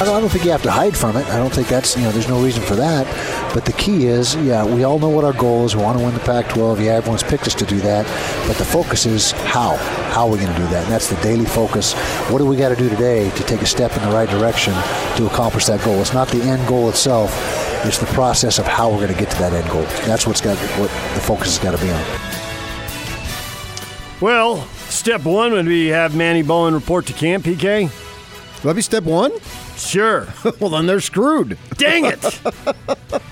I 0.00 0.04
don't, 0.04 0.16
I 0.16 0.20
don't 0.20 0.30
think 0.30 0.44
you 0.44 0.50
have 0.50 0.62
to 0.62 0.70
hide 0.70 0.96
from 0.96 1.16
it. 1.16 1.26
I 1.26 1.36
don't 1.36 1.52
think 1.52 1.68
that's, 1.68 1.96
you 1.96 2.02
know, 2.02 2.10
there's 2.10 2.28
no 2.28 2.42
reason 2.42 2.62
for 2.64 2.74
that. 2.74 3.06
But 3.54 3.64
the 3.64 3.72
key 3.72 4.06
is, 4.06 4.34
yeah, 4.36 4.64
we 4.64 4.82
all 4.82 4.98
know 4.98 5.08
what 5.08 5.24
our 5.24 5.32
goal 5.32 5.64
is. 5.64 5.76
We 5.76 5.82
want 5.82 5.98
to 5.98 6.04
win 6.04 6.14
the 6.14 6.20
Pac 6.20 6.48
12. 6.48 6.80
Yeah, 6.80 6.94
everyone's 6.94 7.22
picked 7.22 7.46
us 7.46 7.54
to 7.56 7.64
do 7.64 7.78
that. 7.80 8.04
But 8.48 8.56
the 8.56 8.64
focus 8.64 9.06
is 9.06 9.30
how. 9.32 9.76
How 10.12 10.26
are 10.26 10.32
we 10.32 10.38
going 10.38 10.52
to 10.52 10.58
do 10.58 10.66
that? 10.68 10.84
And 10.84 10.92
that's 10.92 11.08
the 11.08 11.16
daily 11.22 11.44
focus. 11.44 11.92
What 12.30 12.38
do 12.38 12.46
we 12.46 12.56
got 12.56 12.70
to 12.70 12.76
do 12.76 12.88
today 12.88 13.30
to 13.30 13.44
take 13.44 13.62
a 13.62 13.66
step 13.66 13.96
in 13.96 14.02
the 14.02 14.10
right 14.10 14.28
direction 14.28 14.72
to 15.16 15.26
accomplish 15.26 15.66
that 15.66 15.84
goal? 15.84 16.00
It's 16.00 16.12
not 16.12 16.28
the 16.28 16.42
end 16.42 16.66
goal 16.66 16.88
itself, 16.88 17.30
it's 17.84 17.98
the 17.98 18.06
process 18.06 18.58
of 18.58 18.66
how 18.66 18.90
we're 18.90 19.06
going 19.06 19.12
to 19.12 19.18
get 19.18 19.30
to 19.30 19.38
that 19.38 19.52
end 19.52 19.70
goal. 19.70 19.82
That's 20.06 20.26
what's 20.26 20.40
got 20.40 20.56
what 20.78 20.90
the 21.14 21.20
focus 21.20 21.56
has 21.56 21.58
got 21.58 21.78
to 21.78 21.84
be 21.84 21.90
on. 21.90 22.04
Well, 24.20 24.66
step 24.88 25.24
one 25.24 25.52
would 25.52 25.66
be 25.66 25.88
have 25.88 26.16
Manny 26.16 26.42
Bowen 26.42 26.74
report 26.74 27.06
to 27.06 27.12
camp, 27.12 27.44
PK. 27.44 27.90
Let 28.64 28.76
me 28.76 28.82
step 28.82 29.04
one? 29.04 29.32
Sure. 29.86 30.26
well, 30.60 30.70
then 30.70 30.86
they're 30.86 31.00
screwed. 31.00 31.58
Dang 31.76 32.04
it. 32.06 32.40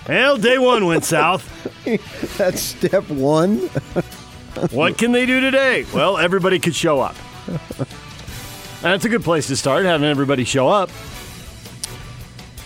well, 0.08 0.36
day 0.36 0.58
one 0.58 0.86
went 0.86 1.04
south. 1.04 1.46
That's 2.38 2.60
step 2.60 3.08
one. 3.08 3.58
what 4.70 4.98
can 4.98 5.12
they 5.12 5.26
do 5.26 5.40
today? 5.40 5.86
Well, 5.94 6.18
everybody 6.18 6.58
could 6.58 6.74
show 6.74 7.00
up. 7.00 7.16
That's 8.82 9.04
a 9.04 9.08
good 9.08 9.22
place 9.24 9.46
to 9.48 9.56
start, 9.56 9.84
having 9.84 10.08
everybody 10.08 10.44
show 10.44 10.68
up. 10.68 10.90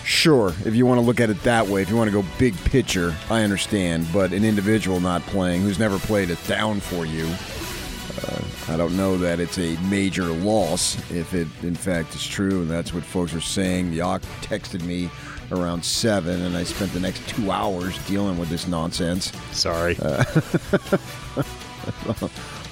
Sure, 0.04 0.54
if 0.64 0.74
you 0.74 0.84
want 0.86 0.98
to 0.98 1.02
look 1.04 1.18
at 1.18 1.30
it 1.30 1.42
that 1.44 1.66
way, 1.66 1.80
if 1.80 1.88
you 1.88 1.96
want 1.96 2.10
to 2.10 2.22
go 2.22 2.26
big 2.38 2.54
picture, 2.64 3.14
I 3.30 3.42
understand. 3.42 4.06
But 4.12 4.32
an 4.32 4.44
individual 4.44 5.00
not 5.00 5.22
playing 5.22 5.62
who's 5.62 5.78
never 5.78 5.98
played 5.98 6.30
it 6.30 6.38
down 6.46 6.80
for 6.80 7.06
you, 7.06 7.24
uh, 7.24 8.42
I 8.66 8.78
don't 8.78 8.96
know 8.96 9.18
that 9.18 9.40
it's 9.40 9.58
a 9.58 9.76
major 9.82 10.24
loss 10.24 10.98
if 11.10 11.34
it 11.34 11.48
in 11.62 11.74
fact 11.74 12.14
is 12.14 12.26
true, 12.26 12.62
and 12.62 12.70
that's 12.70 12.94
what 12.94 13.04
folks 13.04 13.34
are 13.34 13.40
saying. 13.40 13.92
Yock 13.92 14.22
texted 14.40 14.82
me 14.84 15.10
around 15.52 15.84
seven, 15.84 16.40
and 16.42 16.56
I 16.56 16.64
spent 16.64 16.92
the 16.92 17.00
next 17.00 17.28
two 17.28 17.50
hours 17.50 17.98
dealing 18.06 18.38
with 18.38 18.48
this 18.48 18.66
nonsense. 18.66 19.32
Sorry. 19.52 19.96
Uh, 20.00 20.24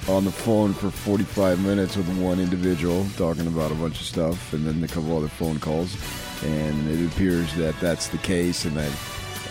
on 0.09 0.25
the 0.25 0.31
phone 0.31 0.73
for 0.73 0.89
45 0.89 1.63
minutes 1.63 1.95
with 1.95 2.07
one 2.17 2.39
individual 2.39 3.05
talking 3.15 3.47
about 3.47 3.71
a 3.71 3.75
bunch 3.75 4.01
of 4.01 4.07
stuff, 4.07 4.53
and 4.53 4.65
then 4.65 4.83
a 4.83 4.87
couple 4.87 5.15
other 5.15 5.27
phone 5.27 5.59
calls, 5.59 5.95
and 6.43 6.89
it 6.89 7.05
appears 7.11 7.53
that 7.55 7.79
that's 7.79 8.07
the 8.07 8.17
case, 8.19 8.65
and 8.65 8.75
that. 8.77 8.91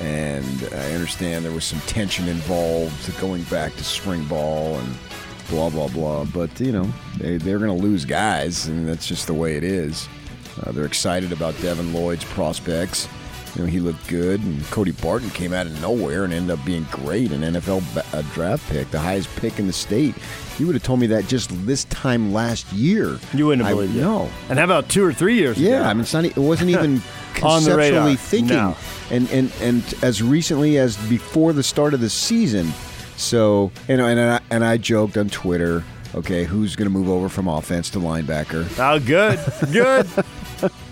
And 0.01 0.69
I 0.75 0.95
understand 0.95 1.45
there 1.45 1.53
was 1.53 1.65
some 1.65 1.79
tension 1.81 2.27
involved 2.27 3.17
going 3.21 3.43
back 3.45 3.77
to 3.77 3.85
spring 3.85 4.25
ball 4.25 4.79
and 4.79 4.97
blah 5.53 5.69
blah 5.71 5.89
blah. 5.89 6.25
But 6.25 6.59
you 6.59 6.73
know, 6.73 6.91
they 7.19 7.37
they're 7.37 7.59
going 7.59 7.77
to 7.77 7.83
lose 7.87 8.05
guys, 8.05 8.67
and 8.67 8.89
that's 8.89 9.07
just 9.07 9.27
the 9.27 9.35
way 9.35 9.57
it 9.57 9.65
is. 9.65 10.09
Uh, 10.63 10.73
they're 10.73 10.87
excited 10.87 11.31
about 11.33 11.55
Devin 11.61 11.93
Lloyd's 11.93 12.25
prospects. 12.25 13.07
You 13.55 13.63
know, 13.63 13.69
he 13.69 13.81
looked 13.81 14.09
good, 14.09 14.41
and 14.43 14.65
Cody 14.71 14.93
Barton 14.93 15.29
came 15.31 15.53
out 15.53 15.67
of 15.67 15.79
nowhere 15.83 16.25
and 16.25 16.33
ended 16.33 16.59
up 16.59 16.65
being 16.65 16.87
great, 16.91 17.33
an 17.33 17.43
NFL 17.43 17.83
ba- 17.95 18.25
draft 18.33 18.67
pick, 18.71 18.91
the 18.91 18.99
highest 18.99 19.29
pick 19.37 19.59
in 19.59 19.67
the 19.67 19.75
state. 19.75 20.15
You 20.59 20.67
would 20.67 20.75
have 20.75 20.83
told 20.83 21.01
me 21.01 21.07
that 21.09 21.27
just 21.29 21.51
this 21.67 21.85
time 21.85 22.33
last 22.33 22.73
year. 22.73 23.19
You 23.35 23.47
wouldn't 23.49 23.67
have 23.67 23.77
I, 23.77 23.81
believed 23.81 23.97
it. 23.97 24.01
No. 24.01 24.31
And 24.49 24.59
how 24.59 24.65
about 24.65 24.89
two 24.89 25.05
or 25.05 25.13
three 25.13 25.35
years 25.35 25.59
Yeah, 25.61 25.81
ago? 25.81 25.85
I 25.85 25.93
mean, 25.93 26.01
it's 26.01 26.15
not, 26.15 26.25
it 26.25 26.37
wasn't 26.39 26.71
even 26.71 27.03
On 27.43 27.63
the 27.65 27.77
radar. 27.77 28.07
conceptually 28.07 28.17
thinking. 28.17 28.57
No. 28.57 28.77
And, 29.11 29.31
and, 29.31 29.53
and 29.61 29.95
as 30.03 30.23
recently 30.23 30.79
as 30.79 30.97
before 31.09 31.53
the 31.53 31.63
start 31.63 31.93
of 31.93 32.01
the 32.01 32.09
season. 32.11 32.73
So, 33.17 33.71
and, 33.89 34.01
and, 34.01 34.21
I, 34.21 34.41
and 34.51 34.65
I 34.65 34.77
joked 34.77 35.17
on 35.17 35.29
Twitter, 35.29 35.85
okay, 36.15 36.45
who's 36.45 36.77
going 36.77 36.87
to 36.87 36.93
move 36.97 37.09
over 37.09 37.29
from 37.29 37.49
offense 37.49 37.91
to 37.91 37.99
linebacker? 37.99 38.67
Oh, 38.79 38.99
good. 38.99 39.39
Good. 39.73 40.09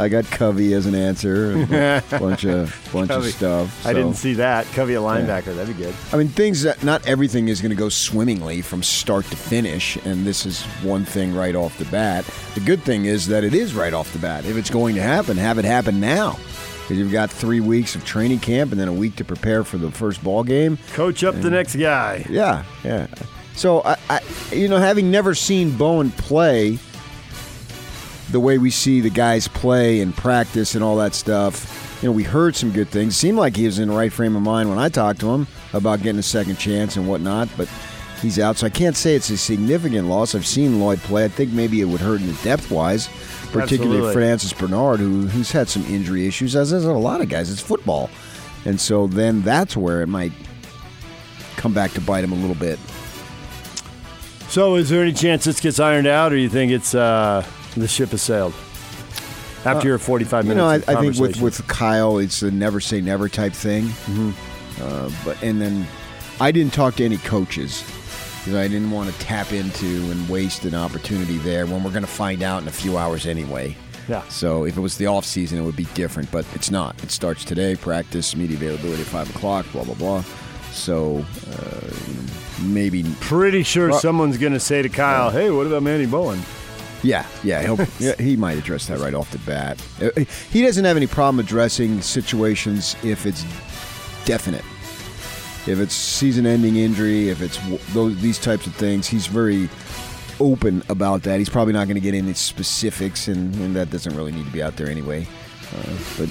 I 0.00 0.08
got 0.08 0.24
Covey 0.24 0.72
as 0.72 0.86
an 0.86 0.94
answer, 0.94 1.52
a 1.52 2.02
bunch 2.18 2.46
of 2.46 2.74
bunch 2.90 3.10
Covey. 3.10 3.28
of 3.28 3.34
stuff. 3.34 3.86
I 3.86 3.92
didn't 3.92 4.14
see 4.14 4.32
that. 4.34 4.64
Covey 4.68 4.94
a 4.94 5.00
linebacker. 5.00 5.54
That'd 5.54 5.76
be 5.76 5.82
good. 5.82 5.94
I 6.10 6.16
mean, 6.16 6.28
things 6.28 6.62
that 6.62 6.82
not 6.82 7.06
everything 7.06 7.48
is 7.48 7.60
going 7.60 7.70
to 7.70 7.76
go 7.76 7.90
swimmingly 7.90 8.62
from 8.62 8.82
start 8.82 9.26
to 9.26 9.36
finish, 9.36 9.96
and 10.06 10.26
this 10.26 10.46
is 10.46 10.62
one 10.82 11.04
thing 11.04 11.34
right 11.34 11.54
off 11.54 11.76
the 11.76 11.84
bat. 11.86 12.24
The 12.54 12.60
good 12.60 12.82
thing 12.82 13.04
is 13.04 13.26
that 13.26 13.44
it 13.44 13.52
is 13.52 13.74
right 13.74 13.92
off 13.92 14.10
the 14.14 14.18
bat. 14.18 14.46
If 14.46 14.56
it's 14.56 14.70
going 14.70 14.94
to 14.94 15.02
happen, 15.02 15.36
have 15.36 15.58
it 15.58 15.66
happen 15.66 16.00
now. 16.00 16.38
Because 16.90 16.98
you've 16.98 17.12
got 17.12 17.30
three 17.30 17.60
weeks 17.60 17.94
of 17.94 18.04
training 18.04 18.40
camp 18.40 18.72
and 18.72 18.80
then 18.80 18.88
a 18.88 18.92
week 18.92 19.14
to 19.14 19.24
prepare 19.24 19.62
for 19.62 19.78
the 19.78 19.92
first 19.92 20.24
ball 20.24 20.42
game. 20.42 20.76
Coach 20.92 21.22
up 21.22 21.40
the 21.40 21.48
next 21.48 21.76
guy. 21.76 22.26
Yeah, 22.28 22.64
yeah. 22.82 23.06
So 23.54 23.80
I, 23.84 23.96
I, 24.08 24.20
you 24.50 24.66
know, 24.66 24.78
having 24.78 25.08
never 25.08 25.36
seen 25.36 25.76
Bowen 25.76 26.10
play 26.10 26.80
the 28.32 28.40
way 28.40 28.58
we 28.58 28.72
see 28.72 29.00
the 29.00 29.08
guys 29.08 29.46
play 29.46 30.00
and 30.00 30.12
practice 30.16 30.74
and 30.74 30.82
all 30.82 30.96
that 30.96 31.14
stuff, 31.14 31.98
you 32.02 32.08
know, 32.08 32.12
we 32.12 32.24
heard 32.24 32.56
some 32.56 32.72
good 32.72 32.88
things. 32.88 33.16
Seemed 33.16 33.38
like 33.38 33.54
he 33.54 33.66
was 33.66 33.78
in 33.78 33.86
the 33.86 33.94
right 33.94 34.12
frame 34.12 34.34
of 34.34 34.42
mind 34.42 34.68
when 34.68 34.80
I 34.80 34.88
talked 34.88 35.20
to 35.20 35.30
him 35.30 35.46
about 35.72 36.02
getting 36.02 36.18
a 36.18 36.24
second 36.24 36.56
chance 36.56 36.96
and 36.96 37.06
whatnot, 37.06 37.48
but 37.56 37.68
he's 38.20 38.40
out. 38.40 38.56
So 38.56 38.66
I 38.66 38.70
can't 38.70 38.96
say 38.96 39.14
it's 39.14 39.30
a 39.30 39.36
significant 39.36 40.08
loss. 40.08 40.34
I've 40.34 40.44
seen 40.44 40.80
Lloyd 40.80 40.98
play. 40.98 41.24
I 41.24 41.28
think 41.28 41.52
maybe 41.52 41.80
it 41.82 41.84
would 41.84 42.00
hurt 42.00 42.20
in 42.20 42.26
the 42.26 42.42
depth 42.42 42.72
wise, 42.72 43.08
particularly 43.52 43.96
Absolutely. 43.98 44.12
Francis 44.14 44.52
Bernard, 44.52 45.00
who, 45.00 45.26
who's 45.26 45.50
had 45.52 45.68
some 45.68 45.84
injury 45.86 46.26
issues, 46.26 46.54
as 46.56 46.70
has 46.70 46.84
a 46.84 46.92
lot 46.92 47.20
of 47.20 47.28
guys. 47.28 47.50
It's 47.50 47.60
football. 47.60 48.10
And 48.64 48.80
so 48.80 49.06
then 49.06 49.42
that's 49.42 49.76
where 49.76 50.02
it 50.02 50.06
might 50.06 50.32
come 51.56 51.72
back 51.72 51.92
to 51.92 52.00
bite 52.00 52.24
him 52.24 52.32
a 52.32 52.36
little 52.36 52.54
bit. 52.56 52.78
So, 54.48 54.74
is 54.74 54.88
there 54.90 55.02
any 55.02 55.12
chance 55.12 55.44
this 55.44 55.60
gets 55.60 55.78
ironed 55.78 56.08
out, 56.08 56.32
or 56.32 56.36
you 56.36 56.48
think 56.48 56.72
it's 56.72 56.94
uh, 56.94 57.46
the 57.76 57.86
ship 57.86 58.08
has 58.10 58.20
sailed 58.22 58.52
after 59.64 59.86
your 59.86 59.98
45 59.98 60.32
Uh, 60.32 60.36
You 60.48 60.54
minutes? 60.56 60.86
know, 60.88 60.92
I, 60.92 60.96
I 60.96 61.00
think 61.00 61.16
with, 61.18 61.40
with 61.40 61.66
Kyle, 61.68 62.18
it's 62.18 62.42
a 62.42 62.50
never 62.50 62.80
say 62.80 63.00
never 63.00 63.28
type 63.28 63.52
thing. 63.52 63.84
Mm-hmm. 63.84 64.30
Uh, 64.82 65.10
but 65.24 65.40
and 65.42 65.60
then 65.60 65.86
I 66.40 66.50
didn't 66.50 66.72
talk 66.72 66.96
to 66.96 67.04
any 67.04 67.18
coaches 67.18 67.84
because 68.40 68.54
I 68.54 68.68
didn't 68.68 68.90
want 68.90 69.12
to 69.12 69.18
tap 69.20 69.52
into 69.52 69.86
and 70.10 70.28
waste 70.28 70.64
an 70.64 70.74
opportunity 70.74 71.38
there 71.38 71.66
when 71.66 71.84
we're 71.84 71.90
going 71.90 72.02
to 72.02 72.08
find 72.08 72.42
out 72.42 72.62
in 72.62 72.68
a 72.68 72.72
few 72.72 72.96
hours 72.98 73.26
anyway. 73.26 73.76
Yeah. 74.08 74.22
So 74.28 74.64
if 74.64 74.76
it 74.76 74.80
was 74.80 74.96
the 74.96 75.06
off 75.06 75.24
season, 75.24 75.58
it 75.58 75.62
would 75.62 75.76
be 75.76 75.84
different, 75.94 76.30
but 76.32 76.44
it's 76.54 76.70
not. 76.70 77.00
It 77.04 77.10
starts 77.10 77.44
today. 77.44 77.76
Practice, 77.76 78.34
media 78.34 78.56
availability 78.56 79.02
at 79.02 79.08
five 79.08 79.30
o'clock. 79.34 79.66
Blah 79.72 79.84
blah 79.84 79.94
blah. 79.94 80.24
So 80.72 81.24
uh, 81.52 81.90
maybe 82.62 83.04
Pretty 83.20 83.62
sure 83.62 83.90
Well- 83.90 84.00
someone's 84.00 84.38
going 84.38 84.52
to 84.54 84.60
say 84.60 84.82
to 84.82 84.88
Kyle, 84.88 85.30
"Hey, 85.30 85.50
what 85.50 85.66
about 85.66 85.82
Manny 85.82 86.06
Bowen?" 86.06 86.40
Yeah, 87.02 87.24
yeah, 87.42 87.62
he'll, 87.62 87.78
yeah, 87.98 88.14
he 88.18 88.36
might 88.36 88.58
address 88.58 88.86
that 88.88 88.98
right 88.98 89.14
off 89.14 89.30
the 89.30 89.38
bat. 89.38 89.80
Uh, 90.02 90.24
He 90.50 90.62
doesn't 90.62 90.84
have 90.84 90.96
any 90.96 91.06
problem 91.06 91.38
addressing 91.44 92.02
situations 92.02 92.94
if 93.02 93.24
it's 93.26 93.42
definite. 94.26 94.64
If 95.66 95.78
it's 95.78 95.94
season-ending 95.94 96.76
injury, 96.76 97.28
if 97.28 97.42
it's 97.42 97.58
those 97.92 98.20
these 98.20 98.38
types 98.38 98.66
of 98.66 98.74
things, 98.74 99.06
he's 99.06 99.26
very 99.26 99.68
open 100.40 100.82
about 100.88 101.22
that. 101.24 101.38
He's 101.38 101.50
probably 101.50 101.74
not 101.74 101.84
going 101.84 101.96
to 101.96 102.00
get 102.00 102.14
into 102.14 102.34
specifics, 102.34 103.28
and, 103.28 103.54
and 103.56 103.76
that 103.76 103.90
doesn't 103.90 104.16
really 104.16 104.32
need 104.32 104.46
to 104.46 104.52
be 104.52 104.62
out 104.62 104.76
there 104.76 104.88
anyway. 104.88 105.26
Uh, 105.76 105.96
but 106.18 106.28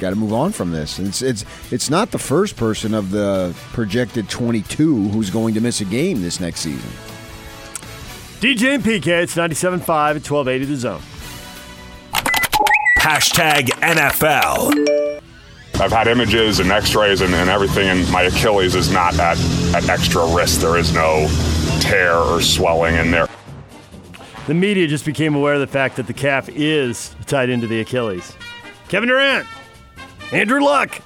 got 0.00 0.10
to 0.10 0.16
move 0.16 0.32
on 0.32 0.52
from 0.52 0.70
this. 0.70 0.98
It's 0.98 1.20
it's 1.22 1.44
it's 1.70 1.90
not 1.90 2.10
the 2.10 2.18
first 2.18 2.56
person 2.56 2.94
of 2.94 3.10
the 3.10 3.54
projected 3.72 4.28
22 4.30 5.08
who's 5.08 5.30
going 5.30 5.54
to 5.54 5.60
miss 5.60 5.80
a 5.80 5.84
game 5.84 6.22
this 6.22 6.40
next 6.40 6.60
season. 6.60 6.90
DJ 8.40 8.76
and 8.76 8.84
PK, 8.84 9.22
it's 9.22 9.34
97.5 9.34 9.80
at 9.80 10.30
1280 10.30 10.64
The 10.64 10.76
Zone. 10.76 11.02
Hashtag 12.98 13.66
NFL. 13.80 14.97
I've 15.80 15.92
had 15.92 16.08
images 16.08 16.58
and 16.58 16.72
x-rays 16.72 17.20
and, 17.20 17.32
and 17.32 17.48
everything, 17.48 17.88
and 17.88 18.10
my 18.10 18.22
Achilles 18.22 18.74
is 18.74 18.90
not 18.90 19.14
at, 19.20 19.38
at 19.74 19.88
extra 19.88 20.26
risk. 20.34 20.60
There 20.60 20.76
is 20.76 20.92
no 20.92 21.28
tear 21.80 22.16
or 22.16 22.42
swelling 22.42 22.96
in 22.96 23.12
there. 23.12 23.28
The 24.48 24.54
media 24.54 24.88
just 24.88 25.04
became 25.04 25.36
aware 25.36 25.54
of 25.54 25.60
the 25.60 25.68
fact 25.68 25.94
that 25.96 26.08
the 26.08 26.12
calf 26.12 26.48
is 26.48 27.14
tied 27.26 27.48
into 27.48 27.68
the 27.68 27.80
Achilles. 27.80 28.34
Kevin 28.88 29.08
Durant, 29.08 29.46
Andrew 30.32 30.60
Luck. 30.60 31.00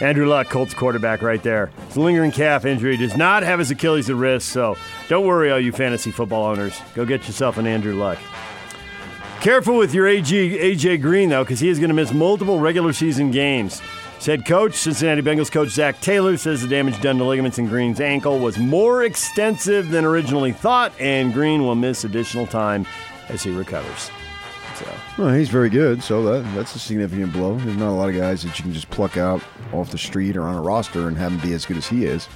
Andrew 0.00 0.26
Luck, 0.26 0.48
Colts 0.48 0.72
quarterback, 0.72 1.20
right 1.20 1.42
there. 1.42 1.70
His 1.88 1.98
lingering 1.98 2.30
calf 2.30 2.64
injury 2.64 2.96
does 2.96 3.18
not 3.18 3.42
have 3.42 3.58
his 3.58 3.70
Achilles 3.70 4.08
at 4.08 4.16
risk, 4.16 4.50
so 4.50 4.78
don't 5.08 5.26
worry, 5.26 5.50
all 5.50 5.60
you 5.60 5.72
fantasy 5.72 6.10
football 6.10 6.46
owners. 6.46 6.80
Go 6.94 7.04
get 7.04 7.26
yourself 7.26 7.58
an 7.58 7.66
Andrew 7.66 7.94
Luck. 7.94 8.18
Careful 9.40 9.76
with 9.76 9.94
your 9.94 10.06
AG, 10.06 10.30
AJ 10.30 11.00
Green, 11.00 11.30
though, 11.30 11.44
because 11.44 11.60
he 11.60 11.68
is 11.68 11.78
going 11.78 11.88
to 11.88 11.94
miss 11.94 12.12
multiple 12.12 12.58
regular 12.58 12.92
season 12.92 13.30
games 13.30 13.80
head 14.26 14.44
coach, 14.44 14.74
Cincinnati 14.74 15.22
Bengals 15.22 15.50
coach 15.50 15.70
Zac 15.70 16.00
Taylor, 16.00 16.36
says 16.36 16.62
the 16.62 16.68
damage 16.68 17.00
done 17.00 17.18
to 17.18 17.24
ligaments 17.24 17.58
in 17.58 17.66
Green's 17.66 18.00
ankle 18.00 18.38
was 18.38 18.58
more 18.58 19.04
extensive 19.04 19.90
than 19.90 20.04
originally 20.04 20.52
thought, 20.52 20.92
and 21.00 21.32
Green 21.32 21.62
will 21.62 21.74
miss 21.74 22.04
additional 22.04 22.46
time 22.46 22.86
as 23.28 23.42
he 23.42 23.50
recovers. 23.50 24.10
So, 24.76 24.86
Well, 25.18 25.34
he's 25.34 25.48
very 25.48 25.70
good, 25.70 26.02
so 26.02 26.22
that 26.24 26.54
that's 26.54 26.74
a 26.74 26.78
significant 26.78 27.32
blow. 27.32 27.56
There's 27.56 27.76
not 27.76 27.90
a 27.90 27.96
lot 27.96 28.08
of 28.08 28.14
guys 28.14 28.42
that 28.42 28.58
you 28.58 28.62
can 28.62 28.72
just 28.72 28.90
pluck 28.90 29.16
out 29.16 29.42
off 29.72 29.90
the 29.90 29.98
street 29.98 30.36
or 30.36 30.42
on 30.42 30.54
a 30.54 30.60
roster 30.60 31.08
and 31.08 31.16
have 31.16 31.32
them 31.32 31.40
be 31.40 31.54
as 31.54 31.66
good 31.66 31.76
as 31.76 31.86
he 31.86 32.04
is. 32.04 32.28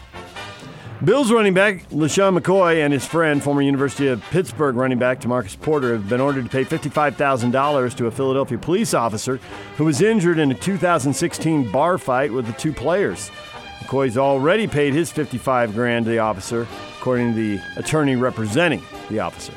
Bills 1.05 1.31
running 1.31 1.53
back 1.53 1.89
LeSean 1.91 2.39
McCoy 2.39 2.83
and 2.83 2.93
his 2.93 3.05
friend, 3.05 3.43
former 3.43 3.61
University 3.61 4.09
of 4.09 4.23
Pittsburgh 4.31 4.75
running 4.75 4.99
back 4.99 5.21
Demarcus 5.21 5.61
Porter, 5.61 5.93
have 5.93 6.09
been 6.09 6.21
ordered 6.21 6.45
to 6.45 6.51
pay 6.51 6.65
$55,000 6.65 7.97
to 7.97 8.07
a 8.07 8.11
Philadelphia 8.11 8.57
police 8.57 8.95
officer 8.95 9.37
who 9.77 9.85
was 9.85 10.01
injured 10.01 10.39
in 10.39 10.51
a 10.51 10.55
2016 10.55 11.71
bar 11.71 11.99
fight 11.99 12.33
with 12.33 12.47
the 12.47 12.53
two 12.55 12.73
players. 12.73 13.31
McCoy's 13.81 14.17
already 14.17 14.67
paid 14.67 14.95
his 14.95 15.13
55 15.13 15.75
grand 15.75 16.07
to 16.07 16.11
the 16.11 16.21
officer, 16.21 16.67
according 16.99 17.35
to 17.35 17.37
the 17.37 17.63
attorney 17.77 18.17
representing 18.17 18.83
the 19.11 19.21
officer. 19.21 19.53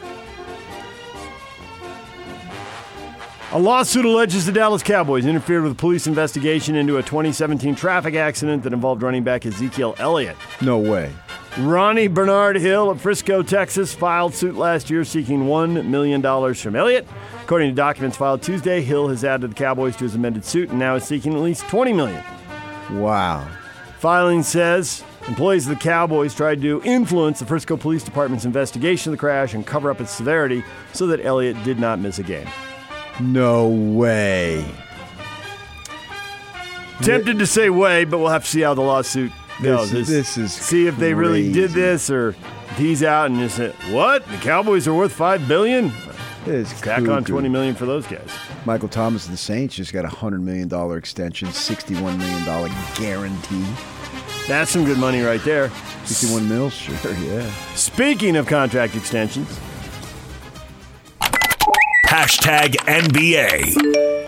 A 3.54 3.60
lawsuit 3.60 4.04
alleges 4.04 4.46
the 4.46 4.52
Dallas 4.52 4.84
Cowboys 4.84 5.26
interfered 5.26 5.64
with 5.64 5.72
a 5.72 5.76
police 5.76 6.08
investigation 6.08 6.76
into 6.76 6.98
a 6.98 7.04
2017 7.04 7.76
traffic 7.76 8.16
accident 8.16 8.64
that 8.64 8.74
involved 8.74 9.02
running 9.02 9.24
back 9.24 9.46
Ezekiel 9.46 9.96
Elliott. 10.00 10.36
No 10.62 10.78
way. 10.78 11.14
Ronnie 11.59 12.07
Bernard 12.07 12.56
Hill 12.57 12.92
of 12.92 13.01
Frisco, 13.01 13.42
Texas, 13.42 13.92
filed 13.92 14.36
suit 14.36 14.56
last 14.56 14.92
year 14.92 15.04
seeking 15.04 15.45
$1 15.45 15.86
million 15.86 16.21
from 16.54 16.75
Elliott. 16.75 17.07
According 17.44 17.71
to 17.71 17.75
documents 17.75 18.15
filed 18.15 18.44
Tuesday, 18.44 18.81
Hill 18.81 19.07
has 19.07 19.24
added 19.24 19.50
the 19.50 19.56
Cowboys 19.56 19.95
to 19.98 20.04
his 20.04 20.13
amended 20.13 20.45
suit 20.45 20.69
and 20.69 20.77
now 20.77 20.95
is 20.95 21.04
seeking 21.04 21.33
at 21.33 21.39
least 21.39 21.68
20 21.68 21.94
million. 21.94 22.24
Wow. 22.92 23.48
Filing 23.98 24.44
says 24.44 25.04
employees 25.27 25.68
of 25.68 25.75
the 25.75 25.83
Cowboys 25.83 26.36
tried 26.36 26.62
to 26.62 26.80
influence 26.83 27.39
the 27.39 27.45
Frisco 27.48 27.75
Police 27.75 28.03
Department's 28.03 28.45
investigation 28.45 29.12
of 29.12 29.18
the 29.18 29.19
crash 29.19 29.56
and 29.56 29.65
cover 29.65 29.89
up 29.89 30.00
its 30.00 30.12
severity 30.12 30.63
so 30.94 31.07
that 31.07 31.25
Elliott 31.25 31.62
did 31.63 31.80
not 31.80 31.98
miss 31.98 32.19
a 32.19 32.24
game. 32.24 32.48
No 33.19 33.68
way. 33.68 34.63
Tempted 37.01 37.39
to 37.39 37.48
say 37.48 37.71
way, 37.71 38.06
but 38.06 38.19
we'll 38.19 38.30
have 38.30 38.44
to 38.44 38.50
see 38.50 38.62
how 38.62 38.75
the 38.75 38.81
lawsuit 38.81 39.31
goes. 39.62 39.92
This- 39.92 40.07
this 40.07 40.38
is 40.38 40.54
see 40.54 40.88
if 40.88 40.98
they 40.98 41.13
really 41.13 41.51
did 41.51 41.71
this 41.71 42.09
or 42.09 42.30
if 42.30 42.77
he's 42.77 43.04
out 43.04 43.30
and 43.31 43.39
just 43.39 43.56
said, 43.57 43.74
"What? 43.92 44.27
The 44.30 44.38
Cowboys 44.38 44.88
are 44.88 44.94
worth 44.94 45.12
five 45.13 45.48
billion? 45.48 45.92
It's 46.45 46.80
Tack 46.81 47.07
on 47.07 47.24
twenty 47.24 47.50
million 47.50 47.75
for 47.75 47.86
those 47.86 48.06
guys." 48.07 48.30
Michael 48.65 48.89
Thomas 48.89 49.25
of 49.25 49.31
the 49.31 49.38
Saints 49.38 49.75
just 49.75 49.94
got 49.94 50.04
a 50.04 50.09
$100 50.09 50.42
million 50.42 50.69
extension, 50.98 51.48
$61 51.50 52.18
million 52.18 52.71
guarantee. 52.95 53.65
That's 54.45 54.71
some 54.71 54.83
good 54.83 54.98
money 54.98 55.21
right 55.21 55.42
there. 55.45 55.69
61 56.03 56.50
mils, 56.50 56.74
sure, 56.74 56.95
yeah. 57.24 57.50
Speaking 57.75 58.36
of 58.36 58.45
contract 58.45 58.95
extensions, 58.98 59.57
Hashtag 62.07 62.75
NBA. 62.88 64.27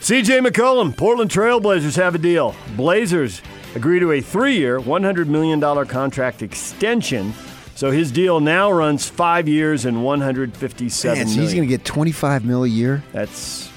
CJ 0.00 0.46
McCollum, 0.46 0.96
Portland 0.96 1.30
Trailblazers 1.30 1.96
have 1.96 2.14
a 2.14 2.18
deal. 2.18 2.54
Blazers 2.76 3.40
agree 3.74 4.00
to 4.00 4.12
a 4.12 4.20
three-year, 4.20 4.80
$100 4.80 5.26
million 5.26 5.60
contract 5.86 6.42
extension. 6.42 7.32
So 7.74 7.90
his 7.90 8.12
deal 8.12 8.38
now 8.40 8.70
runs 8.70 9.08
five 9.08 9.48
years 9.48 9.84
and 9.84 10.04
157 10.04 11.18
Man, 11.18 11.26
so 11.26 11.40
he's 11.40 11.52
going 11.52 11.64
to 11.64 11.68
get 11.68 11.84
25 11.84 12.44
mil 12.44 12.64
a 12.64 12.68
year? 12.68 13.02
That's 13.12 13.68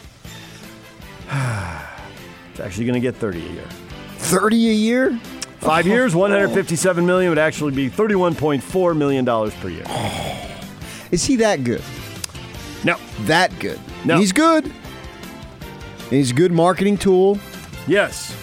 it's 1.30 2.60
actually 2.60 2.86
going 2.86 2.94
to 2.94 3.00
get 3.00 3.16
30 3.16 3.46
a 3.46 3.50
year. 3.52 3.68
30 4.18 4.70
a 4.70 4.74
year? 4.74 5.20
Five 5.60 5.86
oh. 5.88 5.90
years, 5.90 6.16
157 6.16 7.06
million 7.06 7.30
would 7.30 7.40
actually 7.40 7.72
be 7.72 7.90
31.4 7.90 8.96
million 8.96 9.26
dollars 9.26 9.54
per 9.56 9.70
year. 9.70 9.86
Is 11.12 11.26
he 11.26 11.38
that 11.38 11.64
good? 11.64 11.82
No, 12.84 12.98
That 13.22 13.58
good? 13.60 13.80
No. 14.06 14.20
He's 14.20 14.32
good. 14.32 14.72
He's 16.10 16.32
a 16.32 16.34
good 16.34 16.52
marketing 16.52 16.98
tool. 16.98 17.40
yes, 17.88 18.34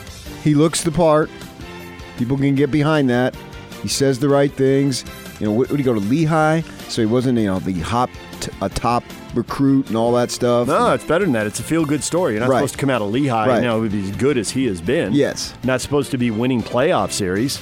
He 0.43 0.55
looks 0.55 0.83
the 0.83 0.91
part. 0.91 1.31
People 2.19 2.37
can 2.37 2.55
get 2.55 2.71
behind 2.71 3.11
that. 3.11 3.35
He 3.83 3.89
says 3.89 4.19
the 4.19 4.29
right 4.29 4.53
things. 4.53 5.05
You 5.41 5.47
know, 5.47 5.53
what 5.53 5.69
would 5.71 5.79
he 5.81 5.85
go 5.85 5.95
to 5.95 6.01
Lehigh? 6.01 6.61
So 6.89 7.03
he 7.03 7.07
wasn't, 7.07 7.39
you 7.39 7.47
know, 7.47 7.59
the 7.59 7.73
hop 7.81 8.09
t- 8.41 8.51
a 8.63 8.69
top 8.69 9.03
recruit 9.35 9.89
and 9.89 9.97
all 9.97 10.13
that 10.13 10.31
stuff. 10.31 10.69
no, 10.69 10.93
it's 10.93 11.05
better 11.05 11.25
than 11.25 11.33
that. 11.35 11.47
It's 11.47 11.59
a 11.59 11.65
feel-good 11.65 12.05
story. 12.05 12.35
You're 12.35 12.41
not 12.41 12.49
Right. 12.51 12.59
supposed 12.59 12.75
to 12.75 12.79
come 12.79 12.91
out 12.91 13.03
of 13.03 13.11
Lehigh 13.11 13.49
Right. 13.49 13.63
know 13.63 13.81
be 13.89 14.05
as 14.05 14.13
good 14.13 14.39
as 14.39 14.51
he 14.51 14.67
has 14.67 14.81
been. 14.81 15.13
Yes. 15.13 15.55
not 15.65 15.81
supposed 15.81 16.13
to 16.13 16.19
be 16.19 16.31
winning 16.31 16.63
playoff 16.63 17.11
series 17.11 17.59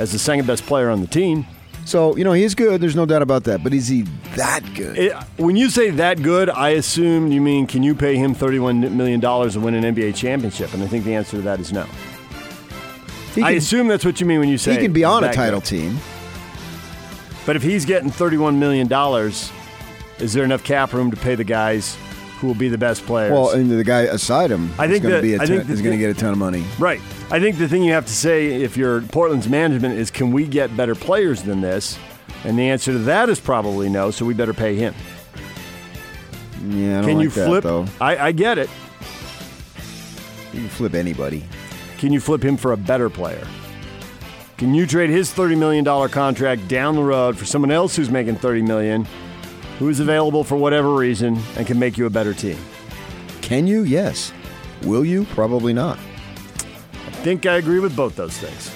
as 0.00 0.10
the 0.10 0.18
second 0.18 0.46
best 0.46 0.66
player 0.66 0.90
on 0.90 1.00
the 1.00 1.06
team. 1.06 1.46
So 1.84 2.16
you 2.16 2.24
know 2.24 2.32
he 2.32 2.42
is 2.44 2.54
good. 2.56 2.80
There's 2.80 2.96
no 2.96 3.06
doubt 3.06 3.22
about 3.22 3.44
that. 3.44 3.62
But 3.64 3.72
is 3.74 3.86
he 3.88 4.02
that 4.36 4.62
good? 4.74 4.96
It, 4.98 5.12
when 5.36 5.56
you 5.56 5.68
say 5.70 5.90
that 5.90 6.22
good, 6.22 6.48
I 6.50 6.70
assume 6.70 7.30
you 7.32 7.40
mean 7.40 7.66
can 7.68 7.82
you 7.84 7.94
pay 7.94 8.16
him 8.16 8.34
31 8.34 8.96
million 8.96 9.20
dollars 9.20 9.54
to 9.54 9.60
win 9.60 9.74
an 9.74 9.84
NBA 9.84 10.12
championship? 10.16 10.74
And 10.74 10.82
I 10.82 10.86
think 10.86 11.04
the 11.04 11.14
answer 11.14 11.36
to 11.36 11.42
that 11.42 11.60
is 11.60 11.72
no. 11.72 11.84
He, 13.34 13.42
I 13.42 13.48
can, 13.50 13.58
assume 13.58 13.88
that's 13.88 14.04
what 14.04 14.20
you 14.20 14.26
mean 14.26 14.40
when 14.40 14.48
you 14.48 14.58
say 14.58 14.72
he 14.74 14.78
can 14.78 14.92
be 14.92 15.04
on 15.04 15.24
a 15.24 15.32
title 15.32 15.60
team. 15.60 15.98
But 17.44 17.56
if 17.56 17.62
he's 17.62 17.84
getting 17.84 18.10
$31 18.10 18.56
million, 18.56 18.86
is 20.18 20.32
there 20.32 20.44
enough 20.44 20.62
cap 20.62 20.92
room 20.92 21.10
to 21.10 21.16
pay 21.16 21.34
the 21.34 21.42
guys 21.44 21.96
who 22.38 22.46
will 22.46 22.54
be 22.54 22.68
the 22.68 22.78
best 22.78 23.04
players? 23.04 23.32
Well, 23.32 23.50
and 23.50 23.70
the 23.70 23.82
guy 23.84 24.02
aside 24.02 24.50
him 24.50 24.70
I 24.78 24.84
is 24.86 24.90
think 24.92 25.02
going 25.02 25.16
to 25.16 25.22
be 25.22 25.34
a 25.34 25.42
I 25.42 25.46
ton, 25.46 25.56
the 25.56 25.60
is 25.62 25.66
going 25.66 25.76
to 25.76 25.90
thing- 25.90 25.98
get 25.98 26.10
a 26.10 26.14
ton 26.14 26.32
of 26.32 26.38
money. 26.38 26.64
right. 26.78 27.00
I 27.30 27.40
think 27.40 27.56
the 27.58 27.66
thing 27.66 27.82
you 27.82 27.92
have 27.94 28.06
to 28.06 28.12
say 28.12 28.62
if 28.62 28.76
you're 28.76 29.00
Portland's 29.00 29.48
management 29.48 29.98
is 29.98 30.10
can 30.10 30.32
we 30.32 30.46
get 30.46 30.76
better 30.76 30.94
players 30.94 31.42
than 31.42 31.62
this? 31.62 31.98
And 32.44 32.58
the 32.58 32.68
answer 32.68 32.92
to 32.92 32.98
that 33.00 33.28
is 33.30 33.40
probably 33.40 33.88
no, 33.88 34.10
so 34.10 34.24
we 34.26 34.34
better 34.34 34.52
pay 34.52 34.74
him. 34.76 34.94
Yeah, 36.68 36.98
I 36.98 37.00
don't 37.00 37.08
Can 37.08 37.16
like 37.18 37.24
you 37.24 37.30
that, 37.30 37.46
flip? 37.46 37.64
though. 37.64 37.86
I, 38.00 38.16
I 38.28 38.32
get 38.32 38.58
it. 38.58 38.68
You 40.52 40.60
can 40.60 40.68
flip 40.68 40.94
anybody. 40.94 41.44
Can 42.02 42.12
you 42.12 42.18
flip 42.18 42.44
him 42.44 42.56
for 42.56 42.72
a 42.72 42.76
better 42.76 43.08
player? 43.08 43.46
Can 44.56 44.74
you 44.74 44.88
trade 44.88 45.08
his 45.08 45.32
$30 45.32 45.56
million 45.56 45.84
contract 46.08 46.66
down 46.66 46.96
the 46.96 47.02
road 47.04 47.38
for 47.38 47.44
someone 47.44 47.70
else 47.70 47.94
who's 47.94 48.10
making 48.10 48.34
30 48.34 48.62
million, 48.62 49.06
who 49.78 49.88
is 49.88 50.00
available 50.00 50.42
for 50.42 50.56
whatever 50.56 50.96
reason, 50.96 51.38
and 51.56 51.64
can 51.64 51.78
make 51.78 51.96
you 51.96 52.06
a 52.06 52.10
better 52.10 52.34
team? 52.34 52.58
Can 53.40 53.68
you? 53.68 53.84
Yes. 53.84 54.32
Will 54.82 55.04
you? 55.04 55.26
Probably 55.26 55.72
not. 55.72 55.96
I 55.96 57.10
think 57.22 57.46
I 57.46 57.58
agree 57.58 57.78
with 57.78 57.94
both 57.94 58.16
those 58.16 58.36
things. 58.36 58.74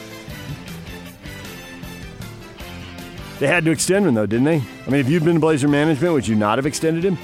They 3.40 3.48
had 3.48 3.64
to 3.64 3.72
extend 3.72 4.06
him, 4.06 4.14
though, 4.14 4.26
didn't 4.26 4.44
they? 4.44 4.62
I 4.86 4.90
mean, 4.90 5.00
if 5.00 5.08
you'd 5.08 5.24
been 5.24 5.40
Blazer 5.40 5.66
management, 5.66 6.14
would 6.14 6.28
you 6.28 6.36
not 6.36 6.58
have 6.58 6.66
extended 6.66 7.02
him? 7.02 7.18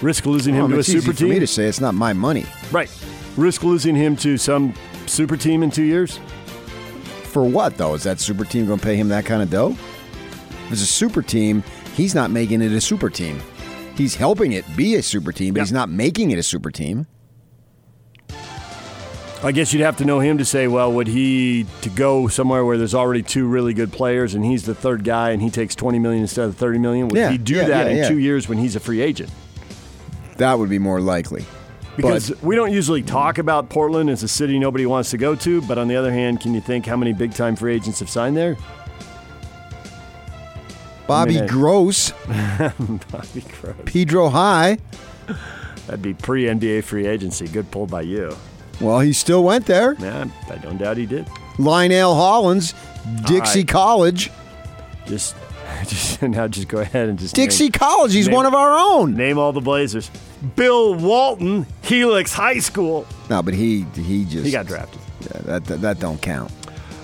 Risk 0.00 0.24
losing 0.24 0.54
him 0.54 0.68
to 0.68 0.76
a 0.76 0.78
it's 0.78 0.88
easy 0.88 1.00
super 1.00 1.16
for 1.16 1.24
me 1.24 1.40
to 1.40 1.48
say 1.48 1.64
it's 1.64 1.80
not 1.80 1.96
my 1.96 2.12
money. 2.12 2.46
Right. 2.70 2.88
Risk 3.36 3.62
losing 3.62 3.94
him 3.94 4.16
to 4.16 4.36
some 4.38 4.74
super 5.06 5.36
team 5.36 5.62
in 5.62 5.70
two 5.70 5.82
years? 5.84 6.18
For 7.24 7.44
what 7.44 7.76
though? 7.76 7.94
Is 7.94 8.02
that 8.04 8.18
super 8.20 8.44
team 8.44 8.66
going 8.66 8.78
to 8.78 8.84
pay 8.84 8.96
him 8.96 9.08
that 9.08 9.26
kind 9.26 9.42
of 9.42 9.50
dough? 9.50 9.72
If 10.66 10.72
it's 10.72 10.82
a 10.82 10.86
super 10.86 11.22
team, 11.22 11.62
he's 11.94 12.14
not 12.14 12.30
making 12.30 12.62
it 12.62 12.72
a 12.72 12.80
super 12.80 13.10
team. 13.10 13.40
He's 13.94 14.14
helping 14.16 14.52
it 14.52 14.64
be 14.76 14.94
a 14.96 15.02
super 15.02 15.32
team, 15.32 15.54
but 15.54 15.60
Yeah. 15.60 15.64
he's 15.64 15.72
not 15.72 15.88
making 15.90 16.30
it 16.30 16.38
a 16.38 16.42
super 16.42 16.70
team. 16.70 17.06
I 19.42 19.52
guess 19.52 19.72
you'd 19.72 19.82
have 19.82 19.98
to 19.98 20.04
know 20.04 20.18
him 20.18 20.38
to 20.38 20.44
say, 20.46 20.66
well, 20.66 20.90
would 20.92 21.06
he 21.06 21.66
to 21.82 21.90
go 21.90 22.26
somewhere 22.26 22.64
where 22.64 22.78
there's 22.78 22.94
already 22.94 23.22
two 23.22 23.46
really 23.46 23.74
good 23.74 23.92
players 23.92 24.34
and 24.34 24.44
he's 24.44 24.64
the 24.64 24.74
third 24.74 25.04
guy 25.04 25.30
and 25.30 25.42
he 25.42 25.50
takes 25.50 25.74
20 25.74 25.98
million 25.98 26.22
instead 26.22 26.46
of 26.46 26.56
30 26.56 26.78
million? 26.78 27.08
Would 27.08 27.18
Yeah, 27.18 27.30
he 27.30 27.38
do 27.38 27.54
yeah, 27.56 27.68
that 27.68 27.86
in 27.90 27.98
yeah. 27.98 28.08
two 28.08 28.18
years 28.18 28.48
when 28.48 28.58
he's 28.58 28.76
a 28.76 28.80
free 28.80 29.02
agent? 29.02 29.30
That 30.38 30.58
would 30.58 30.70
be 30.70 30.78
more 30.78 31.00
likely. 31.00 31.44
Because 31.96 32.30
but 32.30 32.42
we 32.42 32.54
don't 32.54 32.72
usually 32.72 33.02
talk 33.02 33.38
about 33.38 33.68
Portland 33.70 34.10
as 34.10 34.22
a 34.22 34.28
city 34.28 34.58
nobody 34.58 34.86
wants 34.86 35.10
to 35.10 35.16
go 35.18 35.34
to, 35.36 35.62
but 35.62 35.78
on 35.78 35.88
the 35.88 35.96
other 35.96 36.12
hand, 36.12 36.40
can 36.40 36.54
you 36.54 36.60
think 36.60 36.86
how 36.86 36.96
many 36.96 37.12
big 37.12 37.32
time 37.32 37.56
free 37.56 37.74
agents 37.74 38.00
have 38.00 38.10
signed 38.10 38.36
there? 38.36 38.56
Bobby 41.06 41.38
I 41.38 41.40
mean, 41.42 41.48
Gross, 41.48 42.10
Bobby 42.26 43.44
Gross. 43.60 43.76
Pedro 43.84 44.28
High. 44.28 44.78
That'd 45.86 46.02
be 46.02 46.14
pre 46.14 46.44
NBA 46.44 46.82
free 46.84 47.06
agency. 47.06 47.46
Good 47.46 47.70
pull 47.70 47.86
by 47.86 48.02
you. 48.02 48.36
Well, 48.80 49.00
he 49.00 49.12
still 49.12 49.44
went 49.44 49.66
there. 49.66 49.94
Yeah, 49.98 50.26
I 50.50 50.56
don't 50.56 50.78
doubt 50.78 50.96
he 50.96 51.06
did. 51.06 51.26
Lionel 51.58 52.14
Hollins, 52.14 52.74
Dixie 53.24 53.60
right. 53.60 53.68
College. 53.68 54.30
Just, 55.06 55.36
just 55.88 56.22
now, 56.22 56.48
just 56.48 56.68
go 56.68 56.78
ahead 56.78 57.08
and 57.08 57.18
just 57.18 57.34
Dixie 57.34 57.64
name, 57.64 57.72
College. 57.72 58.12
He's 58.12 58.26
name- 58.28 58.36
one 58.36 58.46
of 58.46 58.54
our 58.54 58.76
own. 58.76 59.14
name 59.14 59.38
all 59.38 59.52
the 59.52 59.60
Blazers. 59.60 60.10
Bill 60.54 60.94
Walton, 60.94 61.66
Helix 61.82 62.32
High 62.32 62.58
School. 62.58 63.06
No, 63.30 63.42
but 63.42 63.54
he 63.54 63.86
he 63.94 64.24
just 64.24 64.44
He 64.44 64.52
got 64.52 64.66
drafted. 64.66 65.00
Yeah, 65.22 65.40
that, 65.42 65.64
that 65.66 65.80
that 65.80 65.98
don't 66.00 66.20
count. 66.20 66.50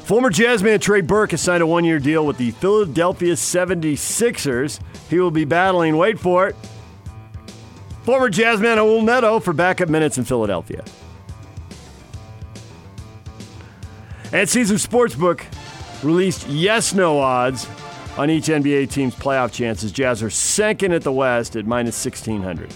Former 0.05 0.31
Jazzman 0.31 0.81
Trey 0.81 1.01
Burke 1.01 1.31
has 1.31 1.41
signed 1.41 1.63
a 1.63 1.67
one 1.67 1.85
year 1.85 1.99
deal 1.99 2.27
with 2.27 2.37
the 2.37 2.51
Philadelphia 2.53 3.35
76ers. 3.35 4.81
He 5.09 5.19
will 5.19 5.31
be 5.31 5.45
battling, 5.45 5.97
wait 5.97 6.19
for 6.19 6.49
it, 6.49 6.57
former 8.03 8.29
Jazzman 8.29 8.77
Raul 8.77 9.05
Neto 9.05 9.39
for 9.41 9.53
backup 9.53 9.89
minutes 9.89 10.19
in 10.19 10.25
Philadelphia. 10.25 10.85
And 14.33 14.49
Caesar 14.49 14.75
Sportsbook 14.75 15.45
released 16.03 16.49
yes 16.49 16.95
no 16.95 17.21
odds 17.21 17.67
on 18.17 18.31
each 18.31 18.47
NBA 18.47 18.91
team's 18.91 19.15
playoff 19.15 19.53
chances. 19.53 19.93
Jazz 19.93 20.23
are 20.23 20.31
second 20.31 20.93
at 20.93 21.03
the 21.03 21.13
West 21.13 21.57
at 21.57 21.67
minus 21.67 22.05
1,600. 22.05 22.73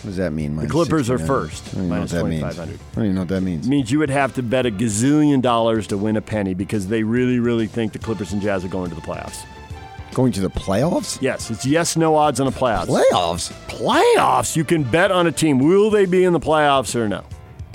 What 0.00 0.04
does 0.04 0.16
that 0.16 0.32
mean? 0.32 0.56
The 0.56 0.66
Clippers 0.66 1.10
are 1.10 1.18
first, 1.18 1.74
I 1.74 1.76
don't 1.76 1.84
even 1.84 1.90
know 1.90 2.00
what 2.00 2.08
that 2.08 2.24
means. 2.24 2.40
2,500. 2.40 2.80
I 2.80 2.94
don't 2.94 3.04
even 3.04 3.14
know 3.14 3.20
what 3.20 3.28
that 3.28 3.40
means. 3.42 3.68
means 3.68 3.92
you 3.92 3.98
would 3.98 4.08
have 4.08 4.34
to 4.34 4.42
bet 4.42 4.64
a 4.64 4.70
gazillion 4.70 5.42
dollars 5.42 5.86
to 5.88 5.98
win 5.98 6.16
a 6.16 6.22
penny 6.22 6.54
because 6.54 6.88
they 6.88 7.02
really, 7.02 7.38
really 7.38 7.66
think 7.66 7.92
the 7.92 7.98
Clippers 7.98 8.32
and 8.32 8.40
Jazz 8.40 8.64
are 8.64 8.68
going 8.68 8.88
to 8.88 8.96
the 8.96 9.02
playoffs. 9.02 9.44
Going 10.14 10.32
to 10.32 10.40
the 10.40 10.48
playoffs? 10.48 11.20
Yes, 11.20 11.50
it's 11.50 11.66
yes, 11.66 11.98
no 11.98 12.16
odds 12.16 12.40
on 12.40 12.46
the 12.46 12.52
playoffs. 12.52 12.86
Playoffs? 12.86 13.52
playoffs, 13.68 14.56
you 14.56 14.64
can 14.64 14.84
bet 14.84 15.12
on 15.12 15.26
a 15.26 15.32
team. 15.32 15.58
Will 15.58 15.90
they 15.90 16.06
be 16.06 16.24
in 16.24 16.32
the 16.32 16.40
playoffs 16.40 16.96
or 16.96 17.06
no? 17.06 17.22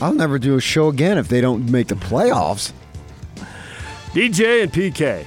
I'll 0.01 0.13
never 0.13 0.39
do 0.39 0.55
a 0.55 0.61
show 0.61 0.87
again 0.87 1.19
if 1.19 1.27
they 1.27 1.41
don't 1.41 1.69
make 1.69 1.87
the 1.87 1.95
playoffs. 1.95 2.73
DJ 4.13 4.63
and 4.63 4.73
PK. 4.73 5.25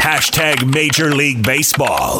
Hashtag 0.00 0.72
Major 0.72 1.14
League 1.14 1.42
Baseball. 1.44 2.18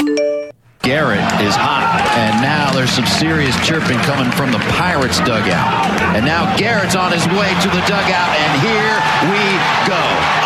Garrett 0.83 1.25
is 1.41 1.57
hot, 1.57 2.05
and 2.13 2.43
now 2.45 2.71
there's 2.73 2.93
some 2.93 3.07
serious 3.07 3.57
chirping 3.67 3.97
coming 4.05 4.31
from 4.33 4.53
the 4.53 4.61
Pirates 4.77 5.19
dugout. 5.21 5.73
And 6.13 6.25
now 6.25 6.45
Garrett's 6.59 6.95
on 6.95 7.11
his 7.11 7.25
way 7.33 7.49
to 7.49 7.69
the 7.73 7.81
dugout, 7.89 8.37
and 8.37 8.53
here 8.61 8.97
we 9.33 9.45
go. 9.89 10.40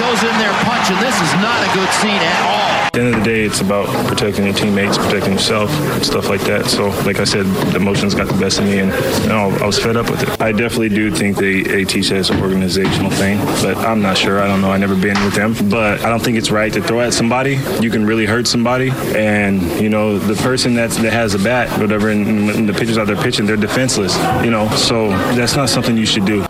Goes 0.00 0.22
in 0.22 0.38
there 0.38 0.52
punching. 0.64 0.96
This 0.96 1.14
is 1.20 1.32
not 1.44 1.60
a 1.60 1.68
good 1.74 1.90
scene 2.00 2.22
at 2.22 2.40
all. 2.48 2.86
At 2.86 2.92
the 2.94 3.00
end 3.00 3.14
of 3.14 3.20
the 3.22 3.30
day, 3.30 3.44
it's 3.44 3.60
about 3.60 3.86
protecting 4.06 4.46
your 4.46 4.54
teammates, 4.54 4.96
protecting 4.96 5.34
yourself, 5.34 5.70
and 5.70 6.04
stuff 6.04 6.30
like 6.30 6.40
that. 6.44 6.64
So, 6.66 6.88
like 7.04 7.20
I 7.20 7.24
said, 7.24 7.44
the 7.44 7.76
emotions 7.76 8.14
got 8.14 8.26
the 8.26 8.40
best 8.40 8.58
of 8.58 8.64
me, 8.64 8.78
and 8.78 8.90
you 9.22 9.28
know, 9.28 9.50
I 9.60 9.66
was 9.66 9.78
fed 9.78 9.98
up 9.98 10.08
with 10.08 10.22
it. 10.22 10.40
I 10.40 10.52
definitely 10.52 10.88
do 10.88 11.10
think 11.10 11.36
they, 11.36 11.62
they 11.62 11.84
teach 11.84 12.08
that 12.08 12.16
as 12.16 12.30
an 12.30 12.40
organizational 12.40 13.10
thing, 13.10 13.36
but 13.62 13.76
I'm 13.76 14.00
not 14.00 14.16
sure. 14.16 14.40
I 14.40 14.46
don't 14.46 14.62
know. 14.62 14.72
i 14.72 14.78
never 14.78 14.96
been 14.96 15.22
with 15.22 15.34
them, 15.34 15.54
but 15.68 16.00
I 16.02 16.08
don't 16.08 16.20
think 16.20 16.38
it's 16.38 16.50
right 16.50 16.72
to 16.72 16.82
throw 16.82 17.00
at 17.00 17.12
somebody. 17.12 17.60
You 17.82 17.90
can 17.90 18.06
really 18.06 18.24
hurt 18.24 18.46
somebody, 18.46 18.90
and 19.14 19.60
you 19.82 19.90
know, 19.90 20.18
the 20.18 20.34
person 20.42 20.72
that's, 20.72 20.96
that 20.96 21.12
has 21.12 21.34
a 21.34 21.38
bat, 21.38 21.78
whatever, 21.78 22.08
and, 22.08 22.48
and 22.48 22.66
the 22.66 22.72
pitchers 22.72 22.96
out 22.96 23.06
there 23.06 23.16
pitching, 23.16 23.44
they're 23.44 23.58
defenseless. 23.58 24.16
You 24.42 24.50
know, 24.50 24.66
so 24.70 25.10
that's 25.36 25.56
not 25.56 25.68
something 25.68 25.94
you 25.94 26.06
should 26.06 26.24
do. 26.24 26.46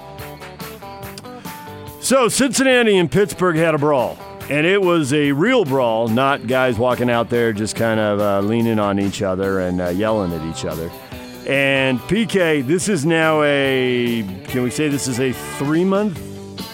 So 2.11 2.27
Cincinnati 2.27 2.99
and 2.99 3.09
Pittsburgh 3.09 3.55
had 3.55 3.73
a 3.73 3.79
brawl, 3.79 4.19
and 4.51 4.67
it 4.67 4.83
was 4.83 5.13
a 5.13 5.31
real 5.31 5.65
brawl, 5.65 6.09
not 6.09 6.49
guys 6.49 6.77
walking 6.77 7.09
out 7.09 7.31
there 7.31 7.53
just 7.53 7.77
kind 7.77 8.01
of 8.01 8.19
uh, 8.19 8.41
leaning 8.41 8.81
on 8.81 8.99
each 8.99 9.23
other 9.23 9.61
and 9.61 9.81
uh, 9.81 9.91
yelling 9.91 10.33
at 10.33 10.45
each 10.45 10.65
other. 10.65 10.91
And 11.47 12.01
PK, 12.01 12.67
this 12.67 12.89
is 12.89 13.07
now 13.07 13.45
a. 13.45 14.25
Can 14.49 14.65
we 14.65 14.71
say 14.71 14.89
this 14.89 15.07
is 15.07 15.21
a 15.21 15.33
three 15.33 15.85
month? 15.85 16.19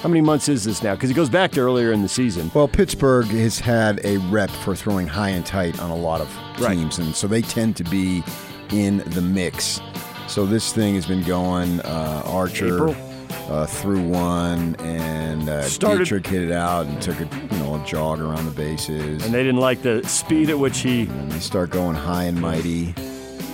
How 0.01 0.09
many 0.09 0.23
months 0.23 0.49
is 0.49 0.65
this 0.65 0.83
now? 0.83 0.95
Because 0.95 1.11
it 1.11 1.15
goes 1.15 1.29
back 1.29 1.51
to 1.51 1.61
earlier 1.61 1.93
in 1.93 2.01
the 2.01 2.09
season. 2.09 2.51
Well, 2.55 2.67
Pittsburgh 2.67 3.27
has 3.27 3.59
had 3.59 4.03
a 4.07 4.17
rep 4.31 4.49
for 4.49 4.75
throwing 4.75 5.07
high 5.07 5.29
and 5.29 5.45
tight 5.45 5.79
on 5.81 5.91
a 5.91 5.97
lot 5.97 6.23
of 6.23 6.35
Right. 6.59 6.79
teams, 6.79 6.99
and 6.99 7.15
so 7.15 7.27
they 7.27 7.43
tend 7.43 7.77
to 7.77 7.85
be 7.85 8.25
in 8.73 9.03
the 9.09 9.21
mix. 9.21 9.83
So 10.29 10.47
this 10.47 10.73
thing 10.73 10.95
has 10.95 11.05
been 11.05 11.25
going. 11.25 11.83
Uh, 11.83 12.23
Archer 12.25 12.89
April? 12.89 13.06
Uh, 13.49 13.67
threw 13.67 14.01
one, 14.01 14.75
and 14.81 15.49
uh, 15.49 15.63
Started- 15.63 15.99
Dietrich 16.05 16.27
hit 16.27 16.43
it 16.43 16.53
out 16.53 16.87
and 16.87 17.01
took 17.01 17.19
a 17.21 17.25
you 17.53 17.59
know 17.61 17.81
a 17.81 17.87
jog 17.87 18.21
around 18.21 18.45
the 18.47 18.51
bases. 18.51 19.25
And 19.25 19.33
they 19.35 19.43
didn't 19.43 19.61
like 19.61 19.83
the 19.83 20.03
speed 20.09 20.51
at 20.51 20.59
which 20.59 20.79
he. 20.81 21.03
And 21.03 21.31
they 21.31 21.39
start 21.41 21.71
going 21.71 21.95
high 21.97 22.25
and 22.25 22.41
mighty, 22.41 22.87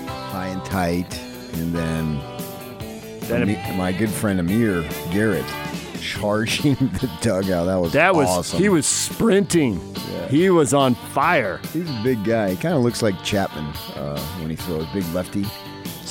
high 0.06 0.48
and 0.48 0.64
tight, 0.64 1.18
and 1.54 1.72
then 1.74 2.20
Then 3.28 3.48
it- 3.48 3.58
Ami- 3.58 3.76
my 3.76 3.92
good 3.92 4.10
friend 4.10 4.40
Amir 4.40 4.82
Garrett 5.12 5.44
charging 6.00 6.74
the 6.74 7.10
dugout. 7.20 7.66
That 7.66 7.76
was 7.80 7.92
that 7.92 8.14
was. 8.14 8.28
awesome. 8.28 8.58
He 8.60 8.68
was 8.68 8.86
sprinting. 8.86 9.80
He 10.30 10.48
was 10.50 10.72
on 10.72 10.94
fire. 10.94 11.60
He's 11.74 11.88
a 11.90 12.00
big 12.02 12.24
guy. 12.24 12.50
He 12.50 12.56
kind 12.56 12.74
of 12.74 12.82
looks 12.82 13.02
like 13.02 13.22
Chapman 13.22 13.66
uh, 13.96 14.18
when 14.40 14.48
he 14.50 14.56
throws. 14.56 14.86
Big 14.94 15.04
lefty. 15.12 15.44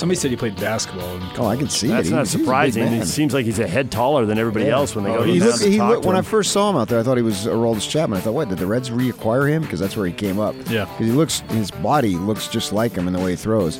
Somebody 0.01 0.20
said 0.20 0.31
he 0.31 0.36
played 0.38 0.55
basketball. 0.55 1.08
And 1.15 1.24
Oh, 1.38 1.46
I 1.46 1.55
can 1.55 1.70
see 1.70 1.86
That's 1.88 2.08
it. 2.08 2.12
not 2.12 2.17
He's- 2.22 2.29
he's 2.31 2.36
a 2.36 2.38
big 2.39 2.46
surprising. 2.48 2.84
man. 2.86 2.93
It 3.03 3.05
seems 3.05 3.36
like 3.36 3.46
he's 3.46 3.60
a 3.60 3.67
head 3.67 3.91
taller 3.91 4.25
than 4.25 4.39
everybody 4.39 4.67
else 4.67 4.96
when 4.96 5.03
they 5.05 5.12
go 5.12 5.17
Oh, 5.20 5.25
to 5.27 5.31
he 5.31 5.38
down 5.38 5.48
looked, 5.50 5.62
to 5.62 5.70
he 5.70 5.77
talk 5.77 5.89
looked, 5.91 6.01
to 6.01 6.08
when 6.08 6.17
I 6.17 6.24
first 6.24 6.51
saw 6.51 6.72
him 6.72 6.75
out 6.75 6.88
there, 6.88 7.00
I 7.00 7.03
thought 7.03 7.17
he 7.17 7.22
was 7.24 7.46
Aroldis 7.46 7.88
Chapman. 7.88 8.17
I 8.17 8.22
thought, 8.22 8.34
what, 8.34 8.50
did 8.50 8.58
the 8.58 8.65
Reds 8.65 8.89
reacquire 8.89 9.48
him? 9.48 9.62
Because 9.62 9.79
that's 9.79 9.96
where 9.96 10.08
he 10.08 10.12
came 10.12 10.39
up. 10.39 10.55
Yeah. 10.72 10.86
Because 10.86 11.05
he 11.05 11.12
looks, 11.12 11.41
his 11.51 11.70
body 11.70 12.15
looks 12.17 12.48
just 12.48 12.74
like 12.74 12.93
him 12.93 13.05
in 13.08 13.13
the 13.13 13.20
way 13.20 13.29
he 13.31 13.36
throws. 13.36 13.77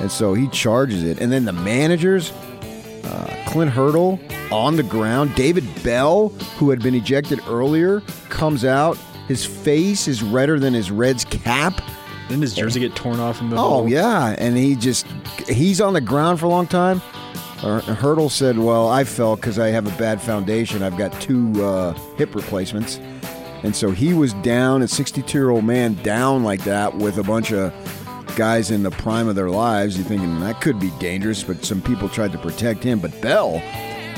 And 0.00 0.08
so 0.08 0.34
he 0.34 0.46
charges 0.50 1.02
it. 1.02 1.20
And 1.20 1.32
then 1.32 1.44
the 1.46 1.52
managers, 1.52 2.32
uh, 3.04 3.34
Clint 3.48 3.72
Hurdle 3.72 4.20
on 4.52 4.76
the 4.76 4.84
ground. 4.84 5.34
David 5.34 5.64
Bell, 5.82 6.28
who 6.58 6.70
had 6.70 6.80
been 6.80 6.94
ejected 6.94 7.40
earlier, 7.48 8.02
comes 8.28 8.64
out. 8.64 8.96
His 9.26 9.44
face 9.44 10.06
is 10.06 10.22
redder 10.22 10.60
than 10.60 10.74
his 10.74 10.92
Reds 10.92 11.24
cap. 11.24 11.80
Didn't 12.28 12.42
his 12.42 12.54
jersey 12.54 12.80
get 12.80 12.94
torn 12.96 13.20
off 13.20 13.40
in 13.40 13.50
the 13.50 13.56
Oh 13.56 13.60
hole? 13.60 13.88
yeah, 13.88 14.34
and 14.38 14.56
he 14.56 14.74
just 14.74 15.06
he's 15.48 15.80
on 15.80 15.92
the 15.92 16.00
ground 16.00 16.40
for 16.40 16.46
a 16.46 16.48
long 16.48 16.66
time. 16.66 16.98
Hurdle 17.58 18.28
said, 18.30 18.58
"Well, 18.58 18.88
I 18.88 19.04
fell 19.04 19.36
because 19.36 19.58
I 19.58 19.68
have 19.68 19.86
a 19.86 19.96
bad 19.98 20.20
foundation. 20.20 20.82
I've 20.82 20.98
got 20.98 21.12
two 21.20 21.52
uh, 21.64 21.92
hip 22.16 22.34
replacements." 22.34 22.98
And 23.62 23.74
so 23.74 23.90
he 23.90 24.12
was 24.12 24.34
down, 24.34 24.82
a 24.82 24.88
62 24.88 25.36
year 25.36 25.50
old 25.50 25.64
man 25.64 25.94
down 26.02 26.44
like 26.44 26.62
that 26.64 26.94
with 26.96 27.16
a 27.18 27.22
bunch 27.22 27.52
of 27.52 27.72
guys 28.36 28.70
in 28.70 28.82
the 28.82 28.90
prime 28.90 29.28
of 29.28 29.34
their 29.34 29.48
lives. 29.50 29.96
You're 29.96 30.06
thinking 30.06 30.38
that 30.40 30.60
could 30.60 30.78
be 30.78 30.90
dangerous, 31.00 31.42
but 31.42 31.64
some 31.64 31.80
people 31.80 32.08
tried 32.08 32.32
to 32.32 32.38
protect 32.38 32.84
him. 32.84 32.98
But 33.00 33.18
Bell 33.22 33.62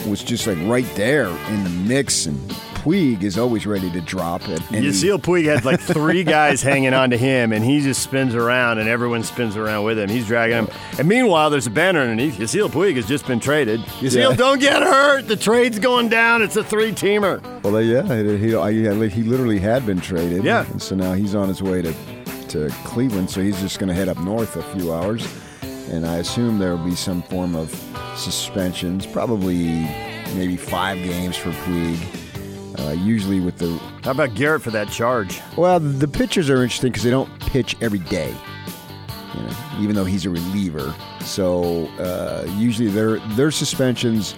was 0.09 0.23
just 0.25 0.47
like 0.47 0.59
right 0.69 0.87
there 0.97 1.29
in 1.29 1.65
the 1.65 1.71
mix, 1.71 2.27
and 2.27 2.38
Puig 2.82 3.23
is 3.23 3.37
always 3.38 3.66
ready 3.66 3.90
to 3.90 4.00
drop 4.00 4.49
it. 4.49 4.61
Yasiel 4.70 5.18
Puig 5.18 5.44
had 5.44 5.64
like 5.64 5.80
three 5.80 6.25
guys 6.37 6.62
hanging 6.62 6.94
on 6.94 7.11
to 7.11 7.16
him, 7.16 7.52
and 7.52 7.64
he 7.64 7.80
just 7.80 8.02
spins 8.02 8.35
around, 8.35 8.78
and 8.78 8.88
everyone 8.88 9.23
spins 9.23 9.56
around 9.56 9.85
with 9.85 9.99
him. 9.99 10.08
He's 10.08 10.26
dragging 10.26 10.56
him. 10.58 10.68
And 10.99 11.08
meanwhile, 11.08 11.50
there's 11.50 11.66
a 11.66 11.70
banner 11.70 12.00
underneath. 12.00 12.38
Yasiel 12.38 12.68
Puig 12.70 12.94
has 12.97 13.06
just 13.06 13.26
been 13.26 13.40
traded. 13.40 13.80
Yasiel, 14.00 14.30
Yeah. 14.30 14.37
don't 14.37 14.61
get 14.61 14.82
hurt. 14.82 15.26
The 15.28 15.37
trade's 15.37 15.78
going 15.78 16.08
down. 16.08 16.42
It's 16.42 16.56
a 16.56 16.64
three-teamer. 16.64 17.62
Well, 17.62 17.82
yeah, 17.82 18.02
he, 18.02 18.38
he, 18.38 19.08
he 19.08 19.23
literally 19.28 19.58
had 19.58 19.85
been 19.85 20.00
traded. 20.00 20.44
Yeah. 20.44 20.64
And 20.70 20.80
so 20.80 20.94
now 20.94 21.12
he's 21.14 21.35
on 21.35 21.49
his 21.49 21.62
way 21.62 21.82
to, 21.82 21.92
to 22.50 22.68
Cleveland, 22.85 23.30
so 23.30 23.42
he's 23.42 23.61
just 23.61 23.78
going 23.78 23.88
to 23.88 23.94
head 23.94 24.08
up 24.08 24.18
north 24.18 24.56
a 24.56 24.62
few 24.78 24.92
hours. 24.92 25.26
And 25.90 26.06
I 26.06 26.16
assume 26.18 26.58
there 26.58 26.76
will 26.76 26.85
be 26.85 26.94
some 26.94 27.23
form 27.23 27.54
of 27.56 27.70
suspensions, 28.16 29.06
probably 29.06 29.66
maybe 30.35 30.56
five 30.56 30.99
games 30.99 31.37
for 31.37 31.50
Puig. 31.50 31.97
Uh, 32.78 32.90
usually 32.92 33.40
with 33.40 33.58
the 33.58 33.68
How 34.04 34.12
about 34.12 34.35
Garrett 34.35 34.62
for 34.62 34.70
that 34.70 34.88
charge? 34.90 35.40
well, 35.56 35.80
the 35.80 36.06
pitchers 36.08 36.49
are 36.49 36.62
interesting 36.62 36.90
because 36.92 37.02
they 37.02 37.11
don't 37.11 37.28
pitch 37.40 37.76
every 37.80 37.99
day. 37.99 38.32
You 39.35 39.42
know, 39.42 39.56
even 39.80 39.97
though 39.97 40.04
he's 40.04 40.25
a 40.26 40.30
reliever, 40.30 40.94
so 41.20 41.87
uh, 41.99 42.47
usually 42.56 42.88
their 42.88 43.18
their 43.37 43.50
suspensions 43.50 44.35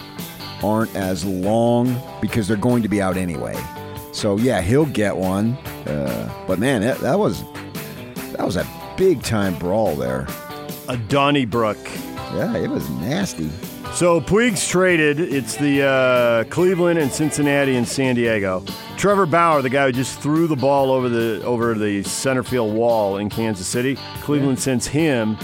aren't 0.63 0.95
as 0.97 1.25
long 1.25 2.01
because 2.21 2.49
they're 2.49 2.57
going 2.57 2.83
to 2.83 2.89
be 2.89 3.01
out 3.01 3.17
anyway. 3.17 3.57
So 4.13 4.37
yeah, 4.37 4.61
he'll 4.61 4.87
get 4.87 5.17
one. 5.17 5.53
Uh, 5.87 6.45
but 6.47 6.59
man, 6.59 6.81
that, 6.83 6.99
that 7.01 7.19
was 7.19 7.43
that 8.33 8.45
was 8.45 8.57
a 8.57 8.67
big 8.97 9.23
time 9.23 9.55
brawl 9.59 9.95
there. 9.97 10.27
A 10.89 10.97
Donnybrook. 10.97 11.79
Yeah, 12.35 12.57
it 12.57 12.69
was 12.69 12.89
nasty. 12.91 13.51
So 14.01 14.19
Puig's 14.19 14.67
traded. 14.67 15.21
It's 15.21 15.57
the 15.57 15.83
uh, 15.83 16.45
Cleveland 16.45 16.99
and 16.99 17.13
Cincinnati 17.13 17.77
and 17.77 17.87
San 17.87 18.15
Diego. 18.15 18.65
Trevor 18.97 19.27
Bauer, 19.27 19.61
the 19.61 19.69
guy 19.69 19.85
who 19.85 19.93
just 19.93 20.21
threw 20.21 20.47
the 20.47 20.57
ball 20.57 20.91
over 20.91 21.11
the 21.11 21.45
over 21.45 21.75
the 21.75 22.03
center 22.05 22.43
field 22.43 22.73
wall 22.75 23.19
in 23.19 23.29
Kansas 23.29 23.67
City, 23.67 23.99
Cleveland 24.23 24.59
sends 24.59 24.87
him 24.87 25.37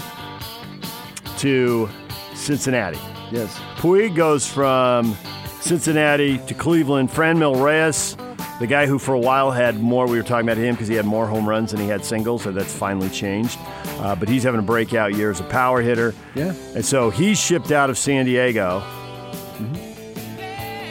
to 1.37 1.87
Cincinnati. 2.33 2.97
Yes. 3.31 3.55
Puig 3.75 4.15
goes 4.15 4.47
from 4.47 5.15
Cincinnati 5.61 6.39
to 6.47 6.55
Cleveland. 6.55 7.11
Fran 7.11 7.37
Franmil 7.37 7.63
Reyes, 7.63 8.17
the 8.59 8.65
guy 8.65 8.87
who 8.87 8.97
for 8.97 9.13
a 9.13 9.19
while 9.19 9.51
had 9.51 9.79
more, 9.79 10.07
we 10.07 10.17
were 10.17 10.23
talking 10.23 10.49
about 10.49 10.57
him 10.57 10.73
because 10.73 10.87
he 10.87 10.95
had 10.95 11.05
more 11.05 11.27
home 11.27 11.47
runs 11.47 11.73
than 11.73 11.79
he 11.79 11.87
had 11.87 12.03
singles, 12.03 12.41
so 12.41 12.51
that's 12.51 12.73
finally 12.73 13.09
changed. 13.09 13.59
Uh, 13.99 14.15
but 14.15 14.29
he's 14.29 14.43
having 14.43 14.59
a 14.59 14.63
breakout 14.63 15.15
year 15.15 15.31
as 15.31 15.39
a 15.39 15.43
power 15.45 15.81
hitter. 15.81 16.13
Yeah. 16.35 16.53
And 16.75 16.85
so 16.85 17.09
he's 17.09 17.39
shipped 17.39 17.71
out 17.71 17.89
of 17.89 17.97
San 17.97 18.25
Diego, 18.25 18.83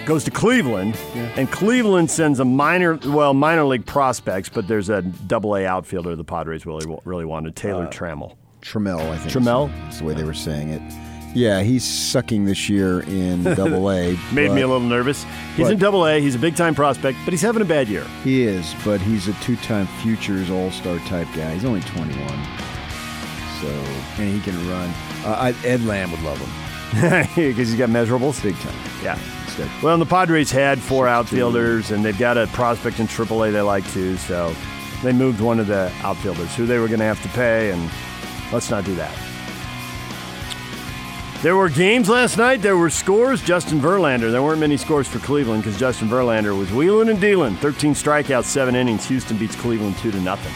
goes 0.06 0.24
to 0.24 0.30
Cleveland, 0.30 0.96
and 1.14 1.50
Cleveland 1.50 2.10
sends 2.10 2.40
a 2.40 2.44
minor, 2.44 2.98
well, 3.06 3.34
minor 3.34 3.64
league 3.64 3.86
prospects, 3.86 4.48
but 4.48 4.68
there's 4.68 4.88
a 4.88 5.02
double 5.02 5.56
A 5.56 5.66
outfielder 5.66 6.14
the 6.16 6.24
Padres 6.24 6.66
really, 6.66 6.86
really 7.04 7.24
wanted, 7.24 7.54
Taylor 7.56 7.86
Trammell. 7.86 8.36
Trammell, 8.62 9.00
I 9.10 9.18
think. 9.18 9.32
Trammell? 9.32 9.68
That's 9.84 9.98
the 9.98 10.04
way 10.04 10.14
they 10.14 10.24
were 10.24 10.34
saying 10.34 10.70
it. 10.70 10.82
Yeah, 11.34 11.60
he's 11.62 11.84
sucking 11.84 12.46
this 12.46 12.70
year 12.70 13.00
in 13.00 13.42
Double 13.56 13.90
A. 13.90 14.16
Made 14.32 14.52
me 14.52 14.62
a 14.62 14.66
little 14.66 14.80
nervous. 14.80 15.24
He's 15.54 15.66
but- 15.66 15.72
in 15.74 15.78
Double 15.78 16.06
A. 16.06 16.18
He's 16.20 16.34
a 16.34 16.38
big 16.38 16.56
time 16.56 16.74
prospect, 16.74 17.18
but 17.24 17.32
he's 17.32 17.42
having 17.42 17.60
a 17.60 17.66
bad 17.66 17.88
year. 17.88 18.04
He 18.24 18.42
is, 18.44 18.74
but 18.84 19.00
he's 19.02 19.28
a 19.28 19.34
two-time 19.34 19.86
Futures 20.02 20.50
All-Star 20.50 20.98
type 21.00 21.28
guy. 21.36 21.52
He's 21.52 21.64
only 21.66 21.82
21, 21.82 22.26
so 23.60 23.68
and 24.18 24.32
he 24.32 24.40
can 24.40 24.56
run. 24.68 24.90
Uh, 25.24 25.52
I, 25.52 25.66
Ed 25.66 25.82
Lamb 25.82 26.10
would 26.10 26.22
love 26.22 26.38
him. 26.38 26.66
because 27.34 27.68
he's 27.68 27.74
got 27.74 27.88
measurables. 27.90 28.42
big 28.42 28.56
time. 28.56 28.74
Yeah. 29.02 29.18
Instead. 29.44 29.70
Well, 29.82 29.94
and 29.94 30.00
the 30.00 30.06
Padres 30.06 30.50
had 30.50 30.78
four 30.78 31.08
outfielders, 31.08 31.90
and 31.90 32.04
they've 32.04 32.18
got 32.18 32.38
a 32.38 32.46
prospect 32.48 33.00
in 33.00 33.06
AAA 33.06 33.52
they 33.52 33.60
like 33.60 33.88
too. 33.92 34.16
So 34.16 34.54
they 35.02 35.12
moved 35.12 35.40
one 35.40 35.58
of 35.58 35.66
the 35.66 35.92
outfielders 36.02 36.54
who 36.54 36.66
they 36.66 36.78
were 36.78 36.88
going 36.88 37.00
to 37.00 37.06
have 37.06 37.22
to 37.22 37.28
pay, 37.30 37.70
and 37.70 37.90
let's 38.52 38.70
not 38.70 38.84
do 38.84 38.94
that. 38.96 39.14
There 41.42 41.54
were 41.54 41.68
games 41.68 42.08
last 42.08 42.38
night. 42.38 42.62
There 42.62 42.76
were 42.76 42.90
scores. 42.90 43.42
Justin 43.42 43.78
Verlander. 43.78 44.32
There 44.32 44.42
weren't 44.42 44.58
many 44.58 44.76
scores 44.76 45.06
for 45.06 45.18
Cleveland 45.18 45.62
because 45.62 45.78
Justin 45.78 46.08
Verlander 46.08 46.58
was 46.58 46.72
wheeling 46.72 47.08
and 47.08 47.20
dealing. 47.20 47.56
13 47.56 47.92
strikeouts, 47.94 48.44
seven 48.44 48.74
innings. 48.74 49.06
Houston 49.06 49.36
beats 49.36 49.54
Cleveland 49.54 49.96
two 49.98 50.10
to 50.10 50.20
nothing. 50.20 50.52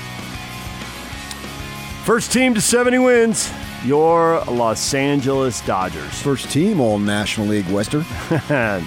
First 2.11 2.33
team 2.33 2.55
to 2.55 2.61
70 2.61 2.99
wins. 2.99 3.52
Your 3.85 4.43
Los 4.49 4.95
Angeles 4.95 5.61
Dodgers. 5.61 6.21
First 6.21 6.50
team 6.50 6.81
All 6.81 6.99
National 6.99 7.47
League 7.47 7.69
Western. 7.69 8.05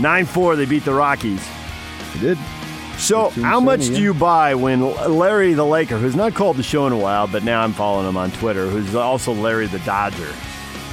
9 0.00 0.24
4, 0.24 0.56
they 0.56 0.64
beat 0.64 0.82
the 0.82 0.94
Rockies. 0.94 1.46
They 2.14 2.20
did. 2.20 2.38
So, 2.96 3.28
how 3.28 3.60
much 3.60 3.88
do 3.88 4.00
you 4.00 4.14
buy 4.14 4.54
when 4.54 4.80
Larry 5.06 5.52
the 5.52 5.66
Laker, 5.66 5.98
who's 5.98 6.16
not 6.16 6.32
called 6.32 6.56
the 6.56 6.62
show 6.62 6.86
in 6.86 6.94
a 6.94 6.96
while, 6.96 7.26
but 7.26 7.44
now 7.44 7.60
I'm 7.60 7.74
following 7.74 8.08
him 8.08 8.16
on 8.16 8.30
Twitter, 8.30 8.66
who's 8.66 8.94
also 8.94 9.34
Larry 9.34 9.66
the 9.66 9.80
Dodger, 9.80 10.32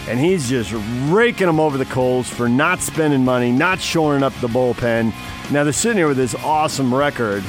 and 0.09 0.19
he's 0.19 0.50
just 0.50 0.74
raking 1.05 1.48
them 1.48 1.62
over 1.62 1.77
the 1.77 1.86
coals 1.86 2.27
for 2.27 2.50
not 2.50 2.81
spending 2.81 3.24
money, 3.24 3.53
not 3.53 3.79
shoring 3.79 4.21
up 4.21 4.33
the 4.41 4.48
bullpen. 4.48 5.13
Now 5.50 5.63
they're 5.63 5.71
sitting 5.71 5.98
here 5.98 6.09
with 6.09 6.17
this 6.17 6.36
awesome 6.36 6.93
record, 6.93 7.41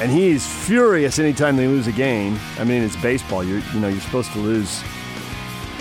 and 0.00 0.10
he's 0.10 0.46
furious 0.46 1.18
anytime 1.18 1.56
they 1.56 1.66
lose 1.66 1.86
a 1.86 1.92
game. 1.92 2.38
I 2.58 2.64
mean, 2.64 2.82
it's 2.82 2.96
baseball. 2.96 3.44
You're, 3.44 3.60
you 3.72 3.80
know, 3.80 3.88
you're 3.88 4.00
supposed 4.00 4.32
to 4.32 4.38
lose 4.38 4.82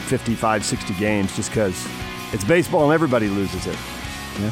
55, 0.08 0.66
60 0.66 0.94
games 0.96 1.36
just 1.36 1.50
because 1.50 1.88
it's 2.32 2.44
baseball 2.44 2.84
and 2.84 2.94
everybody 2.94 3.28
loses 3.28 3.68
it. 3.68 3.78
Yeah. 4.40 4.52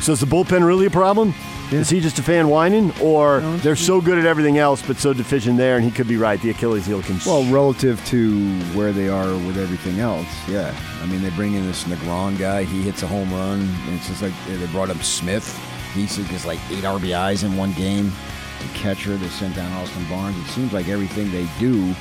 So 0.00 0.12
is 0.12 0.20
the 0.20 0.26
bullpen 0.26 0.66
really 0.66 0.86
a 0.86 0.90
problem? 0.90 1.34
Is 1.72 1.90
he 1.90 1.98
just 1.98 2.16
a 2.20 2.22
fan 2.22 2.48
whining, 2.48 2.92
or 3.00 3.40
No, 3.40 3.56
they're 3.56 3.74
so 3.74 4.00
good 4.00 4.18
at 4.18 4.24
everything 4.24 4.56
else 4.56 4.82
but 4.82 4.98
so 4.98 5.12
deficient 5.12 5.56
there? 5.56 5.74
And 5.74 5.84
he 5.84 5.90
could 5.90 6.06
be 6.06 6.16
right. 6.16 6.40
The 6.40 6.50
Achilles 6.50 6.86
heel 6.86 7.02
can. 7.02 7.18
Well, 7.26 7.42
relative 7.52 8.04
to 8.06 8.60
where 8.74 8.92
they 8.92 9.08
are 9.08 9.32
with 9.32 9.58
everything 9.58 9.98
else, 9.98 10.28
yeah. 10.48 10.72
I 11.02 11.06
mean, 11.06 11.22
they 11.22 11.30
bring 11.30 11.54
in 11.54 11.66
this 11.66 11.82
Negron 11.84 12.38
guy. 12.38 12.62
He 12.62 12.82
hits 12.82 13.02
a 13.02 13.08
home 13.08 13.32
run. 13.32 13.62
And 13.62 13.96
it's 13.96 14.06
just 14.06 14.22
like 14.22 14.32
they 14.46 14.64
brought 14.68 14.90
up 14.90 15.02
Smith. 15.02 15.58
He 15.96 16.24
gets 16.24 16.44
like 16.44 16.60
eight 16.70 16.84
RBIs 16.84 17.42
in 17.42 17.56
one 17.56 17.72
game. 17.72 18.12
The 18.60 18.68
catcher, 18.74 19.16
they 19.16 19.28
sent 19.28 19.56
down 19.56 19.72
Austin 19.72 20.06
Barnes. 20.10 20.36
It 20.36 20.50
seems 20.50 20.72
like 20.72 20.88
everything 20.88 21.30
they 21.32 21.48
do 21.58 21.94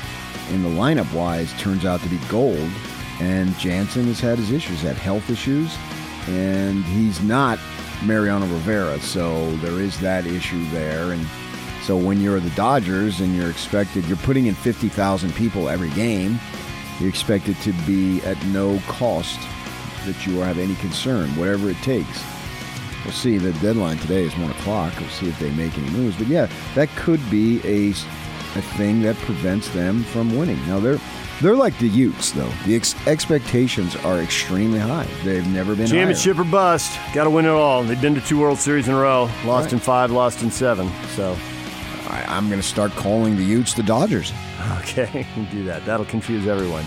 in 0.52 0.64
the 0.64 0.70
lineup 0.70 1.12
wise 1.14 1.54
turns 1.54 1.86
out 1.86 2.02
to 2.02 2.10
be 2.10 2.18
gold. 2.28 2.70
And 3.22 3.58
Jansen 3.58 4.06
has 4.08 4.20
had 4.20 4.38
his 4.38 4.52
issues, 4.52 4.82
had 4.82 4.98
health 4.98 5.30
issues, 5.30 5.74
and 6.28 6.84
he's 6.84 7.22
not 7.22 7.58
Mariano 8.04 8.46
Rivera. 8.48 9.00
So 9.00 9.56
there 9.58 9.80
is 9.80 9.98
that 10.02 10.26
issue 10.26 10.70
there. 10.72 11.14
And 11.14 11.26
so 11.84 11.96
when 11.96 12.20
you're 12.20 12.42
the 12.42 12.50
Dodgers 12.52 13.22
and 13.22 13.34
you're 13.34 13.50
expected, 13.50 14.04
you're 14.06 14.18
putting 14.18 14.48
in 14.48 14.56
50,000 14.56 15.34
people 15.36 15.70
every 15.70 15.92
game, 15.92 16.38
you 17.00 17.08
expect 17.08 17.48
it 17.48 17.58
to 17.62 17.72
be 17.86 18.22
at 18.24 18.44
no 18.48 18.78
cost 18.88 19.40
that 20.06 20.28
you 20.28 20.40
have 20.40 20.58
any 20.58 20.76
concern, 20.76 21.30
whatever 21.38 21.70
it 21.70 21.78
takes. 21.78 22.35
We'll 23.06 23.14
see. 23.14 23.38
The 23.38 23.54
deadline 23.54 23.98
today 24.00 24.24
is 24.24 24.36
1 24.38 24.52
o'clock. 24.52 24.94
We'll 25.00 25.08
see 25.10 25.30
if 25.30 25.40
they 25.40 25.52
make 25.52 25.78
any 25.78 25.90
moves. 25.92 26.18
But 26.18 26.28
yeah, 26.28 26.50
that 26.74 26.90
could 26.98 27.22
be 27.32 27.60
a, 27.64 27.92
a 27.92 28.62
thing 28.78 29.02
that 29.04 29.16
prevents 29.18 29.70
them 29.70 30.04
from 30.06 30.36
winning. 30.36 30.60
Now, 30.68 30.80
they're. 30.80 31.00
They're 31.42 31.58
like 31.58 31.78
the 31.80 31.90
Utes, 31.90 32.32
though. 32.32 32.50
The 32.66 32.78
ex- 32.78 32.96
expectations 33.08 33.94
are 33.98 34.22
extremely 34.22 34.80
high. 34.80 35.04
They've 35.26 35.46
never 35.46 35.76
been 35.76 35.88
higher. 35.88 36.00
Championship 36.00 36.40
or 36.40 36.46
bust. 36.46 36.98
Got 37.14 37.26
to 37.26 37.30
win 37.30 37.44
it 37.44 37.50
all. 37.50 37.84
They've 37.84 38.00
been 38.00 38.16
to 38.16 38.22
two 38.22 38.40
World 38.40 38.58
Series 38.58 38.88
in 38.88 38.94
a 38.94 38.98
row. 38.98 39.24
Lost 39.44 39.66
Right. 39.66 39.74
in 39.74 39.80
five, 39.80 40.12
lost 40.12 40.44
in 40.44 40.50
seven. 40.50 40.90
So, 41.10 41.36
I, 42.08 42.24
I'm 42.30 42.48
going 42.48 42.62
to 42.62 42.66
start 42.66 42.92
calling 42.94 43.36
the 43.36 43.44
Utes 43.44 43.74
the 43.74 43.84
Dodgers. 43.84 44.32
okay, 44.80 45.28
do 45.52 45.66
that. 45.66 45.86
That'll 45.86 46.06
confuse 46.06 46.48
everyone. 46.48 46.86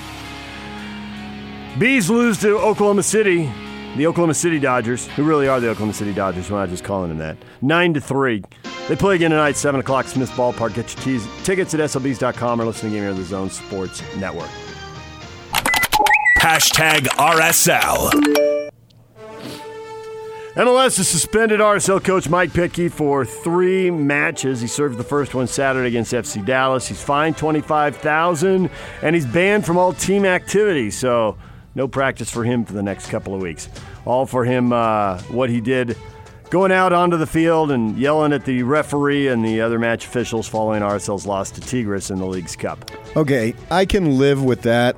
Bees 1.78 2.08
lose 2.08 2.38
to 2.40 2.56
Oklahoma 2.58 3.02
City. 3.02 3.50
The 3.96 4.06
Oklahoma 4.06 4.34
City 4.34 4.60
Dodgers, 4.60 5.06
who 5.08 5.24
really 5.24 5.48
are 5.48 5.60
the 5.60 5.70
Oklahoma 5.70 5.92
City 5.92 6.12
Dodgers, 6.12 6.50
we're 6.50 6.58
not 6.58 6.68
just 6.68 6.84
calling 6.84 7.08
them 7.08 7.18
that. 7.18 7.36
Nine 7.62 7.94
to 7.94 8.00
three. 8.00 8.44
They 8.86 8.96
play 8.96 9.16
again 9.16 9.30
tonight, 9.30 9.56
seven 9.56 9.80
o'clock, 9.80 10.06
Smith 10.06 10.30
Ballpark. 10.30 10.74
Get 10.74 10.94
your 10.94 11.04
teas, 11.04 11.28
tickets 11.42 11.74
at 11.74 11.80
slbees.com 11.80 12.60
or 12.60 12.64
listen 12.64 12.90
to 12.90 12.94
Game 12.94 13.04
Here 13.04 13.12
the 13.12 13.24
Zone 13.24 13.50
Sports 13.50 14.02
Network. 14.16 14.50
Hashtag 16.38 17.06
RSL. 17.16 18.10
MLS 20.54 20.96
has 20.96 21.06
suspended 21.06 21.60
RSL 21.60 22.02
coach 22.02 22.28
Mike 22.28 22.50
Petke 22.50 22.90
for 22.90 23.24
three 23.24 23.90
matches. 23.90 24.60
He 24.60 24.66
served 24.66 24.98
the 24.98 25.04
first 25.04 25.34
one 25.34 25.46
Saturday 25.46 25.88
against 25.88 26.12
FC 26.12 26.44
Dallas. 26.44 26.88
He's 26.88 27.02
fined 27.02 27.36
twenty 27.36 27.60
five 27.60 27.96
thousand, 27.96 28.70
and 29.02 29.14
he's 29.14 29.26
banned 29.26 29.64
from 29.66 29.76
all 29.76 29.92
team 29.92 30.24
activity. 30.24 30.90
So 30.90 31.36
no 31.78 31.88
practice 31.88 32.28
for 32.28 32.44
him 32.44 32.64
for 32.64 32.74
the 32.74 32.82
next 32.82 33.08
couple 33.08 33.34
of 33.34 33.40
weeks. 33.40 33.68
All 34.04 34.26
for 34.26 34.44
him, 34.44 34.72
uh, 34.72 35.22
what 35.28 35.48
he 35.48 35.60
did, 35.60 35.96
going 36.50 36.72
out 36.72 36.92
onto 36.92 37.16
the 37.16 37.26
field 37.26 37.70
and 37.70 37.96
yelling 37.96 38.32
at 38.32 38.44
the 38.44 38.64
referee 38.64 39.28
and 39.28 39.44
the 39.44 39.60
other 39.60 39.78
match 39.78 40.04
officials 40.04 40.48
following 40.48 40.82
RSL's 40.82 41.24
loss 41.24 41.52
to 41.52 41.60
Tigres 41.60 42.10
in 42.10 42.18
the 42.18 42.26
Leagues 42.26 42.56
Cup. 42.56 42.90
Okay, 43.16 43.54
I 43.70 43.86
can 43.86 44.18
live 44.18 44.42
with 44.42 44.62
that. 44.62 44.96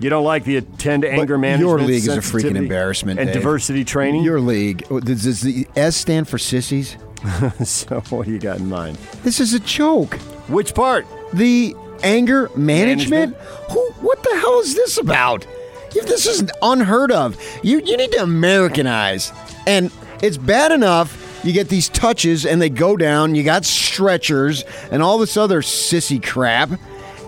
You 0.00 0.08
don't 0.08 0.24
like 0.24 0.44
the 0.44 0.56
attend 0.56 1.04
anger 1.04 1.36
But 1.36 1.40
management? 1.40 1.68
Your 1.68 1.80
league 1.80 1.96
is 1.96 2.08
a 2.08 2.18
freaking 2.18 2.56
embarrassment. 2.56 3.20
And 3.20 3.28
Dave. 3.28 3.34
diversity 3.34 3.84
training. 3.84 4.22
Your 4.24 4.40
league. 4.40 4.86
oh, 4.90 5.00
Does, 5.00 5.24
does 5.24 5.42
the 5.42 5.66
S 5.76 5.96
stand 5.96 6.26
for 6.28 6.38
sissies? 6.38 6.96
so 7.64 8.00
what 8.08 8.26
do 8.26 8.32
you 8.32 8.38
got 8.38 8.58
in 8.58 8.68
mind? 8.68 8.96
This 9.24 9.40
is 9.40 9.52
a 9.52 9.60
joke. 9.60 10.14
Which 10.48 10.72
part? 10.72 11.04
The 11.34 11.74
anger 12.02 12.48
management? 12.56 13.36
Management? 13.36 13.72
Who? 13.72 13.90
What 14.06 14.22
the 14.22 14.38
hell 14.38 14.60
is 14.60 14.74
this 14.76 14.96
about? 14.98 15.44
This 15.92 16.26
is 16.26 16.50
unheard 16.62 17.12
of. 17.12 17.36
You 17.62 17.80
you 17.80 17.96
need 17.96 18.12
to 18.12 18.22
Americanize. 18.22 19.32
And 19.66 19.90
it's 20.22 20.36
bad 20.36 20.72
enough 20.72 21.24
you 21.44 21.52
get 21.52 21.68
these 21.68 21.88
touches 21.88 22.44
and 22.44 22.60
they 22.60 22.70
go 22.70 22.96
down. 22.96 23.34
You 23.34 23.44
got 23.44 23.64
stretchers 23.64 24.64
and 24.90 25.02
all 25.02 25.18
this 25.18 25.36
other 25.36 25.62
sissy 25.62 26.22
crap. 26.22 26.70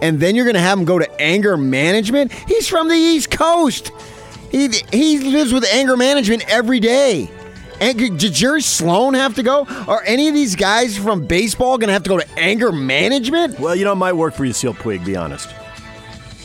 And 0.03 0.18
then 0.18 0.35
you're 0.35 0.44
going 0.44 0.55
to 0.55 0.61
have 0.61 0.79
him 0.79 0.85
go 0.85 0.99
to 0.99 1.20
anger 1.20 1.57
management? 1.57 2.33
He's 2.33 2.68
from 2.68 2.88
the 2.88 2.94
East 2.94 3.31
Coast. 3.31 3.92
He, 4.51 4.68
he 4.92 5.18
lives 5.18 5.53
with 5.53 5.64
anger 5.73 5.96
management 5.96 6.44
every 6.49 6.81
day. 6.81 7.31
And 7.81 7.96
did 8.18 8.33
Jerry 8.35 8.62
Sloan 8.62 9.14
have 9.14 9.37
to 9.37 9.42
go? 9.42 9.64
Are 9.88 10.03
any 10.05 10.29
of 10.29 10.35
these 10.35 10.55
guys 10.55 10.99
from 10.99 11.27
baseball 11.27 11.79
going 11.79 11.88
to 11.88 11.92
have 11.92 12.03
to 12.03 12.11
go 12.11 12.18
to 12.18 12.38
anger 12.38 12.73
management? 12.73 13.59
Well, 13.59 13.75
you 13.75 13.85
know, 13.85 13.92
it 13.92 13.96
might 13.96 14.12
work 14.12 14.35
for 14.35 14.44
you, 14.44 14.53
Seal 14.53 14.75
Puig, 14.75 15.05
be 15.05 15.16
honest. 15.16 15.49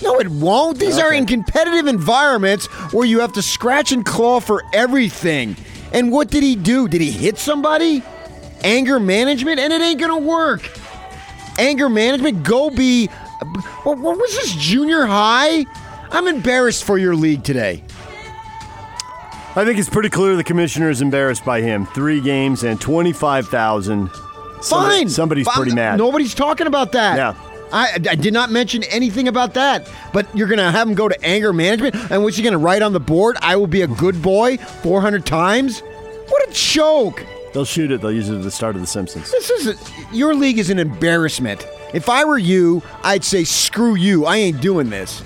No, 0.03 0.19
it 0.19 0.27
won't. 0.27 0.77
These 0.79 0.97
are 0.99 1.13
in 1.13 1.25
competitive 1.25 1.87
environments 1.87 2.65
where 2.93 3.05
you 3.05 3.19
have 3.19 3.33
to 3.33 3.41
scratch 3.41 3.91
and 3.91 4.05
claw 4.05 4.39
for 4.39 4.63
everything. 4.73 5.55
And 5.93 6.11
what 6.11 6.29
did 6.29 6.43
he 6.43 6.55
do? 6.55 6.87
Did 6.87 7.01
he 7.01 7.11
hit 7.11 7.37
somebody? 7.37 8.03
Anger 8.63 8.99
management? 8.99 9.59
And 9.59 9.71
it 9.71 9.81
ain't 9.81 9.99
going 9.99 10.21
to 10.21 10.27
work. 10.27 10.69
Anger 11.57 11.87
management? 11.89 12.43
Go 12.43 12.69
be. 12.69 13.07
What, 13.83 13.97
was 13.99 14.35
this, 14.35 14.53
junior 14.55 15.05
high? 15.05 15.65
I'm 16.11 16.27
embarrassed 16.27 16.83
for 16.83 16.97
your 16.97 17.15
league 17.15 17.43
today. 17.43 17.83
I 19.57 19.63
think 19.63 19.79
it's 19.79 19.89
pretty 19.89 20.09
clear 20.09 20.35
the 20.35 20.43
commissioner 20.43 20.89
is 20.89 21.01
embarrassed 21.01 21.45
by 21.45 21.61
him. 21.61 21.85
Three 21.85 22.19
games 22.19 22.63
and 22.63 22.79
25,000. 22.81 24.09
Somebody- 24.61 24.95
Fine. 24.97 25.09
Somebody's 25.09 25.45
Fine. 25.45 25.55
pretty 25.55 25.75
mad. 25.75 25.97
Nobody's 25.97 26.33
talking 26.33 26.67
about 26.67 26.91
that. 26.93 27.15
Yeah. 27.15 27.35
I, 27.71 27.93
I 27.95 28.15
did 28.15 28.33
not 28.33 28.51
mention 28.51 28.83
anything 28.83 29.27
about 29.27 29.53
that. 29.55 29.89
But 30.13 30.27
you're 30.35 30.47
going 30.47 30.59
to 30.59 30.71
have 30.71 30.87
him 30.87 30.93
go 30.95 31.09
to 31.09 31.25
anger 31.25 31.51
management, 31.53 31.95
and 32.11 32.23
what's 32.23 32.37
he 32.37 32.43
going 32.43 32.53
to 32.53 32.57
write 32.57 32.81
on 32.81 32.93
the 32.93 32.99
board? 32.99 33.37
I 33.41 33.55
will 33.55 33.67
be 33.67 33.81
a 33.81 33.87
good 33.87 34.21
boy 34.21 34.57
400 34.57 35.25
times? 35.25 35.81
What 35.81 36.49
a 36.49 36.51
joke. 36.53 37.25
They'll 37.53 37.65
shoot 37.65 37.91
it. 37.91 38.01
They'll 38.01 38.11
use 38.11 38.29
it 38.29 38.35
at 38.35 38.43
the 38.43 38.51
start 38.51 38.75
of 38.75 38.81
The 38.81 38.87
Simpsons. 38.87 39.31
This 39.31 39.49
is 39.49 39.67
a, 39.67 40.15
your 40.15 40.35
league 40.35 40.57
is 40.57 40.69
an 40.69 40.79
embarrassment. 40.79 41.65
If 41.93 42.09
I 42.09 42.25
were 42.25 42.37
you, 42.37 42.83
I'd 43.03 43.23
say 43.23 43.45
screw 43.45 43.95
you. 43.95 44.25
I 44.25 44.37
ain't 44.37 44.59
doing 44.59 44.89
this. 44.89 45.23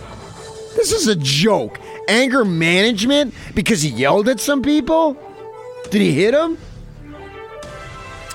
This 0.76 0.92
is 0.92 1.08
a 1.08 1.16
joke. 1.16 1.80
Anger 2.08 2.46
management 2.46 3.34
because 3.56 3.82
he 3.82 3.90
yelled 3.90 4.30
at 4.30 4.40
some 4.40 4.62
people? 4.62 5.18
Did 5.90 6.02
he 6.02 6.14
hit 6.14 6.34
him? 6.34 6.58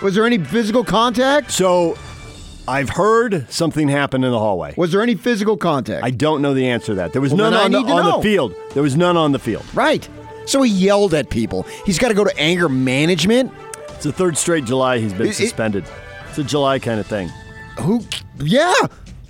Was 0.02 0.14
there 0.16 0.26
any 0.26 0.38
physical 0.38 0.82
contact? 0.84 1.50
So, 1.50 1.96
I've 2.66 2.88
heard 2.88 3.46
something 3.50 3.88
happened 3.88 4.24
in 4.24 4.30
the 4.30 4.38
hallway. 4.38 4.74
Was 4.76 4.92
there 4.92 5.02
any 5.02 5.14
physical 5.14 5.56
contact? 5.56 6.04
I 6.04 6.10
don't 6.10 6.40
know 6.42 6.54
the 6.54 6.68
answer 6.68 6.86
to 6.88 6.94
that. 6.94 7.12
There 7.12 7.20
was 7.20 7.32
Well, 7.32 7.50
none 7.50 7.52
then 7.52 7.60
I 7.60 7.64
on, 7.64 7.72
the, 7.72 7.78
need 7.80 7.86
to 7.88 7.92
on 7.92 8.16
the 8.18 8.22
field. 8.22 8.54
There 8.72 8.82
was 8.82 8.96
none 8.96 9.16
on 9.16 9.32
the 9.32 9.38
field. 9.38 9.64
Right. 9.74 10.08
So 10.46 10.62
he 10.62 10.70
yelled 10.72 11.12
at 11.14 11.28
people. 11.30 11.64
He's 11.84 11.98
got 11.98 12.08
to 12.08 12.14
go 12.14 12.24
to 12.24 12.36
anger 12.38 12.68
management. 12.68 13.52
It's 13.90 14.04
the 14.04 14.12
third 14.12 14.36
straight 14.38 14.64
July 14.64 14.98
he's 14.98 15.12
been 15.12 15.26
It- 15.26 15.30
it- 15.30 15.34
suspended. 15.34 15.84
It's 16.30 16.38
a 16.38 16.44
July 16.44 16.78
kind 16.78 16.98
of 17.00 17.06
thing. 17.06 17.28
Who? 17.80 18.02
Yeah. 18.40 18.72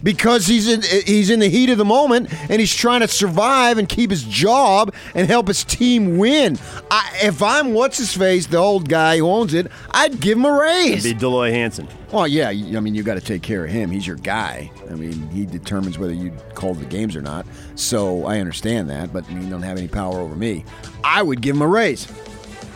Because 0.05 0.47
he's 0.47 0.69
in 0.69 0.83
he's 1.07 1.31
in 1.31 1.41
the 1.41 1.49
heat 1.49 1.71
of 1.71 1.79
the 1.79 1.85
moment 1.85 2.33
and 2.51 2.61
he's 2.61 2.75
trying 2.75 3.01
to 3.01 3.09
survive 3.09 3.79
and 3.79 3.89
keep 3.89 4.11
his 4.11 4.23
job 4.23 4.95
and 5.15 5.27
help 5.27 5.49
his 5.49 5.65
team 5.65 6.19
win. 6.19 6.59
I, 6.91 7.11
if 7.23 7.43
I'm 7.43 7.73
what's 7.73 7.99
his 7.99 8.15
face, 8.15 8.47
the 8.47 8.59
old 8.59 8.89
guy 8.89 9.17
who 9.17 9.27
owns 9.27 9.55
it, 9.55 9.67
I'd 9.91 10.21
give 10.21 10.39
him 10.39 10.45
a 10.45 10.53
raise. 10.53 11.03
Be 11.05 11.15
Dell 11.15 11.31
Loy 11.31 11.51
Hansen. 11.51 11.89
Well, 12.13 12.29
yeah, 12.29 12.51
I 12.51 12.81
mean, 12.81 12.95
you 12.95 13.03
got 13.03 13.15
to 13.15 13.21
take 13.21 13.43
care 13.43 13.65
of 13.65 13.71
him. 13.71 13.91
He's 13.91 14.07
your 14.07 14.17
guy. 14.17 14.71
I 14.89 14.95
mean, 14.95 15.29
he 15.31 15.47
determines 15.47 15.99
whether 15.99 16.13
you 16.13 16.31
call 16.55 16.75
the 16.75 16.85
games 16.85 17.17
or 17.17 17.23
not. 17.23 17.47
So 17.75 18.27
I 18.27 18.39
understand 18.39 18.89
that, 18.91 19.13
but 19.13 19.29
you 19.31 19.51
don't 19.51 19.63
have 19.63 19.79
any 19.79 19.89
power 19.89 20.21
over 20.21 20.37
me. 20.37 20.65
I 21.03 21.23
would 21.23 21.41
give 21.41 21.57
him 21.57 21.63
a 21.63 21.67
raise. 21.67 22.07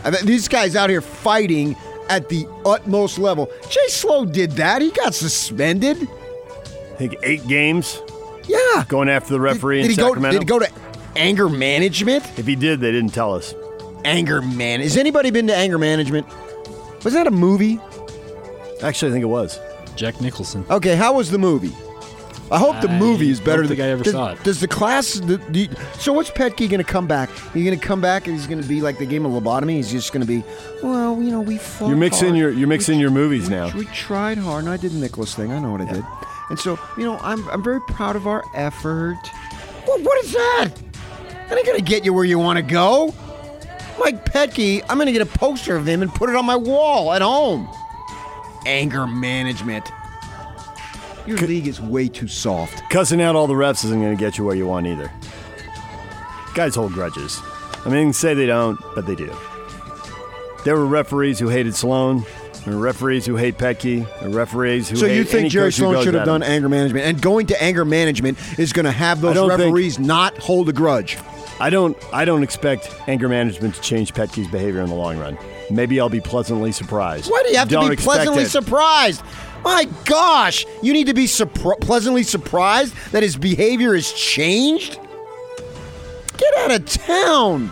I 0.03 0.09
mean, 0.09 0.25
these 0.25 0.47
guys 0.47 0.75
out 0.75 0.89
here 0.89 0.99
fighting 0.99 1.75
at 2.09 2.27
the 2.27 2.47
utmost 2.65 3.19
level. 3.19 3.49
Jay 3.69 3.87
Slow 3.87 4.25
did 4.25 4.51
that. 4.53 4.81
He 4.81 4.89
got 4.89 5.13
suspended. 5.13 6.07
I 6.99 7.07
think 7.07 7.15
eight 7.23 7.47
games 7.47 8.01
Yeah. 8.45 8.83
going 8.89 9.07
after 9.07 9.29
the 9.31 9.39
referee 9.39 9.83
did, 9.83 9.87
did 9.87 9.91
in 9.91 9.91
he 9.91 9.95
go? 10.01 10.07
Sacramento. 10.09 10.39
Did 10.39 10.41
he 10.41 10.45
go 10.45 10.59
to 10.59 10.69
anger 11.15 11.47
management? 11.47 12.25
if 12.37 12.45
he 12.45 12.57
did, 12.57 12.81
they 12.81 12.91
didn't 12.91 13.13
tell 13.13 13.33
us. 13.33 13.55
Anger 14.03 14.41
man. 14.41 14.81
Has 14.81 14.97
anybody 14.97 15.31
been 15.31 15.47
to 15.47 15.55
anger 15.55 15.77
management? 15.77 16.27
Was 17.05 17.13
that 17.13 17.25
a 17.25 17.31
movie? 17.31 17.79
Actually, 18.83 19.11
I 19.11 19.13
think 19.13 19.23
it 19.23 19.27
was. 19.27 19.57
Jack 19.95 20.19
Nicholson. 20.19 20.65
Okay, 20.69 20.97
how 20.97 21.13
was 21.13 21.31
the 21.31 21.37
movie? 21.37 21.71
I 22.51 22.57
hope 22.57 22.81
the 22.81 22.89
I 22.89 22.99
movie 22.99 23.29
is 23.29 23.39
better 23.39 23.61
don't 23.61 23.67
than 23.69 23.77
think 23.77 23.79
I 23.87 23.91
ever 23.91 24.03
does, 24.03 24.13
saw 24.13 24.31
it. 24.31 24.43
Does 24.43 24.59
the 24.59 24.67
class? 24.67 25.13
The, 25.13 25.37
the, 25.37 25.69
so 25.99 26.11
what's 26.11 26.31
Petke 26.31 26.67
going 26.69 26.79
to 26.79 26.83
come 26.83 27.07
back? 27.07 27.29
He's 27.53 27.63
going 27.63 27.79
to 27.79 27.85
come 27.85 28.01
back 28.01 28.27
and 28.27 28.35
he's 28.35 28.47
going 28.47 28.61
to 28.61 28.67
be 28.67 28.81
like 28.81 28.97
the 28.97 29.05
game 29.05 29.25
of 29.25 29.31
lobotomy. 29.31 29.71
He's 29.75 29.89
just 29.91 30.11
going 30.11 30.25
to 30.25 30.27
be, 30.27 30.43
well, 30.83 31.21
you 31.21 31.31
know, 31.31 31.39
we 31.41 31.57
fought 31.59 31.87
You're 31.87 31.95
mixing 31.97 32.29
hard. 32.29 32.39
your 32.39 32.49
you're 32.51 32.67
mixing 32.67 32.95
We- 32.97 33.01
your 33.03 33.11
movies 33.11 33.49
we, 33.49 33.55
now. 33.55 33.71
We 33.77 33.85
tried 33.85 34.37
hard, 34.39 34.63
and 34.65 34.73
I 34.73 34.77
did 34.77 34.91
the 34.91 34.97
Nicholas 34.99 35.33
thing. 35.35 35.51
I 35.53 35.59
know 35.59 35.71
what 35.71 35.81
I 35.81 35.93
did. 35.93 36.03
And 36.49 36.59
so, 36.59 36.79
you 36.97 37.03
know, 37.03 37.17
I'm 37.21 37.47
I'm 37.49 37.63
very 37.63 37.81
proud 37.81 38.15
of 38.15 38.27
our 38.27 38.43
effort. 38.53 39.19
What, 39.85 40.01
what 40.01 40.23
is 40.23 40.33
that? 40.33 40.69
That 41.47 41.57
ain't 41.57 41.65
going 41.65 41.79
to 41.79 41.83
get 41.83 42.05
you 42.05 42.13
where 42.13 42.25
you 42.25 42.37
want 42.37 42.57
to 42.57 42.63
go. 42.63 43.13
Mike 43.99 44.25
Petke, 44.25 44.83
I'm 44.87 44.97
going 44.97 45.07
to 45.07 45.11
get 45.11 45.21
a 45.21 45.25
poster 45.25 45.75
of 45.75 45.87
him 45.87 46.01
and 46.01 46.13
put 46.13 46.29
it 46.29 46.35
on 46.35 46.45
my 46.45 46.55
wall 46.55 47.11
at 47.11 47.21
home. 47.21 47.67
Anger 48.65 49.07
management. 49.07 49.91
Your 51.25 51.37
league 51.39 51.67
is 51.67 51.81
way 51.81 52.07
too 52.07 52.27
soft. 52.27 52.89
Cussing 52.89 53.21
out 53.21 53.35
all 53.35 53.45
the 53.47 53.53
refs 53.53 53.83
isn't 53.85 53.99
going 53.99 54.15
to 54.15 54.19
get 54.19 54.37
you 54.37 54.45
where 54.45 54.55
you 54.55 54.67
want 54.67 54.87
either. 54.87 55.11
Guys 56.55 56.75
hold 56.75 56.93
grudges. 56.93 57.39
I 57.85 57.89
mean, 57.89 58.13
say 58.13 58.33
they 58.33 58.45
don't, 58.45 58.79
but 58.95 59.05
they 59.05 59.15
do. 59.15 59.35
There 60.65 60.75
were 60.75 60.85
referees 60.85 61.39
who 61.39 61.49
hated 61.49 61.75
Sloan. 61.75 62.25
Were 62.69 62.77
referees 62.77 63.25
who 63.25 63.35
hate 63.35 63.57
Petke. 63.57 64.05
Were 64.21 64.29
referees 64.29 64.89
who 64.89 64.95
So 64.97 65.05
you 65.05 65.23
think 65.23 65.51
Jerry 65.51 65.71
Sloan 65.71 66.03
should 66.03 66.13
have 66.13 66.25
done 66.25 66.41
him. 66.43 66.51
anger 66.51 66.69
management, 66.69 67.05
and 67.05 67.21
going 67.21 67.47
to 67.47 67.61
anger 67.63 67.85
management 67.85 68.37
is 68.59 68.73
going 68.73 68.85
to 68.85 68.91
have 68.91 69.21
those 69.21 69.35
don't 69.35 69.49
think- 69.49 69.61
referees 69.61 69.99
not 69.99 70.37
hold 70.37 70.69
a 70.69 70.73
grudge. 70.73 71.17
I 71.61 71.69
don't. 71.69 71.97
I 72.13 72.23
don't 72.23 72.41
expect 72.43 72.89
anger 73.07 73.27
management 73.27 73.75
to 73.75 73.81
change 73.81 74.13
Petke's 74.13 74.47
behavior 74.49 74.79
in 74.81 74.87
the 74.87 74.95
long 74.95 75.17
run. 75.17 75.37
Maybe 75.69 75.99
I'll 75.99 76.07
be 76.07 76.21
pleasantly 76.21 76.71
surprised. 76.71 77.29
Why 77.29 77.43
do 77.43 77.51
you 77.51 77.57
have 77.57 77.67
Don't 77.67 77.83
to 77.83 77.89
be 77.89 77.95
pleasantly 77.97 78.43
it. 78.43 78.49
surprised? 78.49 79.21
My 79.65 79.85
gosh, 80.05 80.65
you 80.81 80.93
need 80.93 81.07
to 81.07 81.13
be 81.13 81.25
surpri- 81.25 81.79
pleasantly 81.81 82.23
surprised 82.23 82.93
that 83.11 83.23
his 83.23 83.35
behavior 83.35 83.93
has 83.93 84.09
changed. 84.13 84.97
Get 86.37 86.53
out 86.59 86.71
of 86.71 86.85
town! 86.85 87.71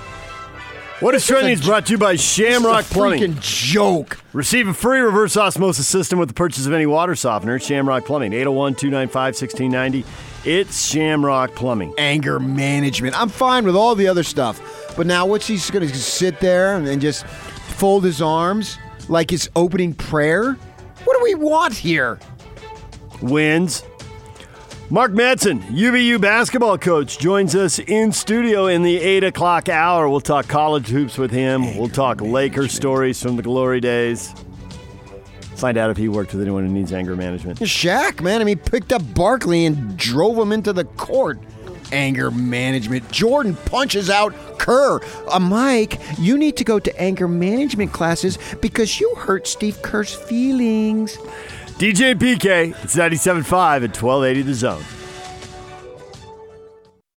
What 0.99 1.13
is 1.13 1.27
trending 1.27 1.53
is 1.53 1.63
brought 1.63 1.85
to 1.85 1.91
you 1.91 1.99
by 1.99 2.15
Shamrock 2.15 2.85
Plumbing. 2.85 3.21
freaking 3.21 3.39
joke. 3.39 4.17
Receive 4.33 4.67
a 4.67 4.73
free 4.73 4.99
reverse 4.99 5.37
osmosis 5.37 5.87
system 5.87 6.17
with 6.17 6.27
the 6.27 6.33
purchase 6.33 6.65
of 6.65 6.73
any 6.73 6.87
water 6.87 7.13
softener. 7.13 7.59
Shamrock 7.59 8.03
Plumbing, 8.03 8.33
801 8.33 8.73
295 8.73 9.35
1690. 9.35 10.05
It's 10.43 10.83
Shamrock 10.83 11.53
Plumbing. 11.53 11.93
Anger 11.99 12.39
management. 12.39 13.19
I'm 13.19 13.29
fine 13.29 13.63
with 13.63 13.75
all 13.75 13.93
the 13.93 14.07
other 14.07 14.23
stuff, 14.23 14.95
but 14.97 15.05
now 15.05 15.27
what's 15.27 15.45
he 15.45 15.59
going 15.71 15.87
to 15.87 15.95
sit 15.95 16.39
there 16.39 16.77
and 16.77 16.99
just 16.99 17.27
fold 17.27 18.03
his 18.03 18.19
arms 18.19 18.79
like 19.07 19.29
his 19.29 19.51
opening 19.55 19.93
prayer? 19.93 20.53
What 21.03 21.15
do 21.15 21.23
we 21.23 21.35
want 21.35 21.75
here? 21.75 22.17
Wins. 23.21 23.83
Mark 24.89 25.11
Madsen, 25.11 25.59
UVU 25.63 26.19
basketball 26.21 26.77
coach, 26.77 27.19
joins 27.19 27.55
us 27.55 27.77
in 27.77 28.13
studio 28.13 28.67
in 28.67 28.83
the 28.83 28.97
8 28.97 29.25
o'clock 29.25 29.67
hour. 29.67 30.07
We'll 30.07 30.21
talk 30.21 30.47
college 30.47 30.87
hoops 30.87 31.17
with 31.17 31.29
him. 31.29 31.77
we'll 31.77 31.89
talk 31.89 32.21
Laker 32.21 32.69
stories 32.69 33.21
from 33.21 33.35
the 33.35 33.43
glory 33.43 33.81
days. 33.81 34.33
Find 35.57 35.77
out 35.77 35.89
if 35.89 35.97
he 35.97 36.07
worked 36.07 36.31
with 36.31 36.41
anyone 36.41 36.65
who 36.65 36.71
needs 36.71 36.93
anger 36.93 37.17
management. 37.17 37.59
Shaq, 37.59 38.21
man. 38.21 38.39
I 38.39 38.45
mean, 38.45 38.59
picked 38.59 38.93
up 38.93 39.01
Barkley 39.13 39.65
and 39.65 39.97
drove 39.97 40.37
him 40.37 40.53
into 40.53 40.71
the 40.71 40.85
court. 40.85 41.37
Anger 41.91 42.31
management. 42.31 43.11
Jordan 43.11 43.57
punches 43.65 44.09
out 44.09 44.33
Kerr. 44.57 45.01
Uh, 45.29 45.39
Mike, 45.39 45.99
you 46.17 46.37
need 46.37 46.55
to 46.57 46.63
go 46.63 46.79
to 46.79 46.97
anger 47.01 47.27
management 47.27 47.91
classes 47.91 48.37
because 48.61 49.01
you 49.01 49.13
hurt 49.15 49.47
Steve 49.47 49.81
Kerr's 49.81 50.13
feelings. 50.13 51.17
DJ 51.77 52.15
PK, 52.15 52.73
it's 52.83 52.95
97.5 52.95 53.83
at 53.83 54.01
1280 54.01 54.41
The 54.41 54.53
Zone. 54.55 54.96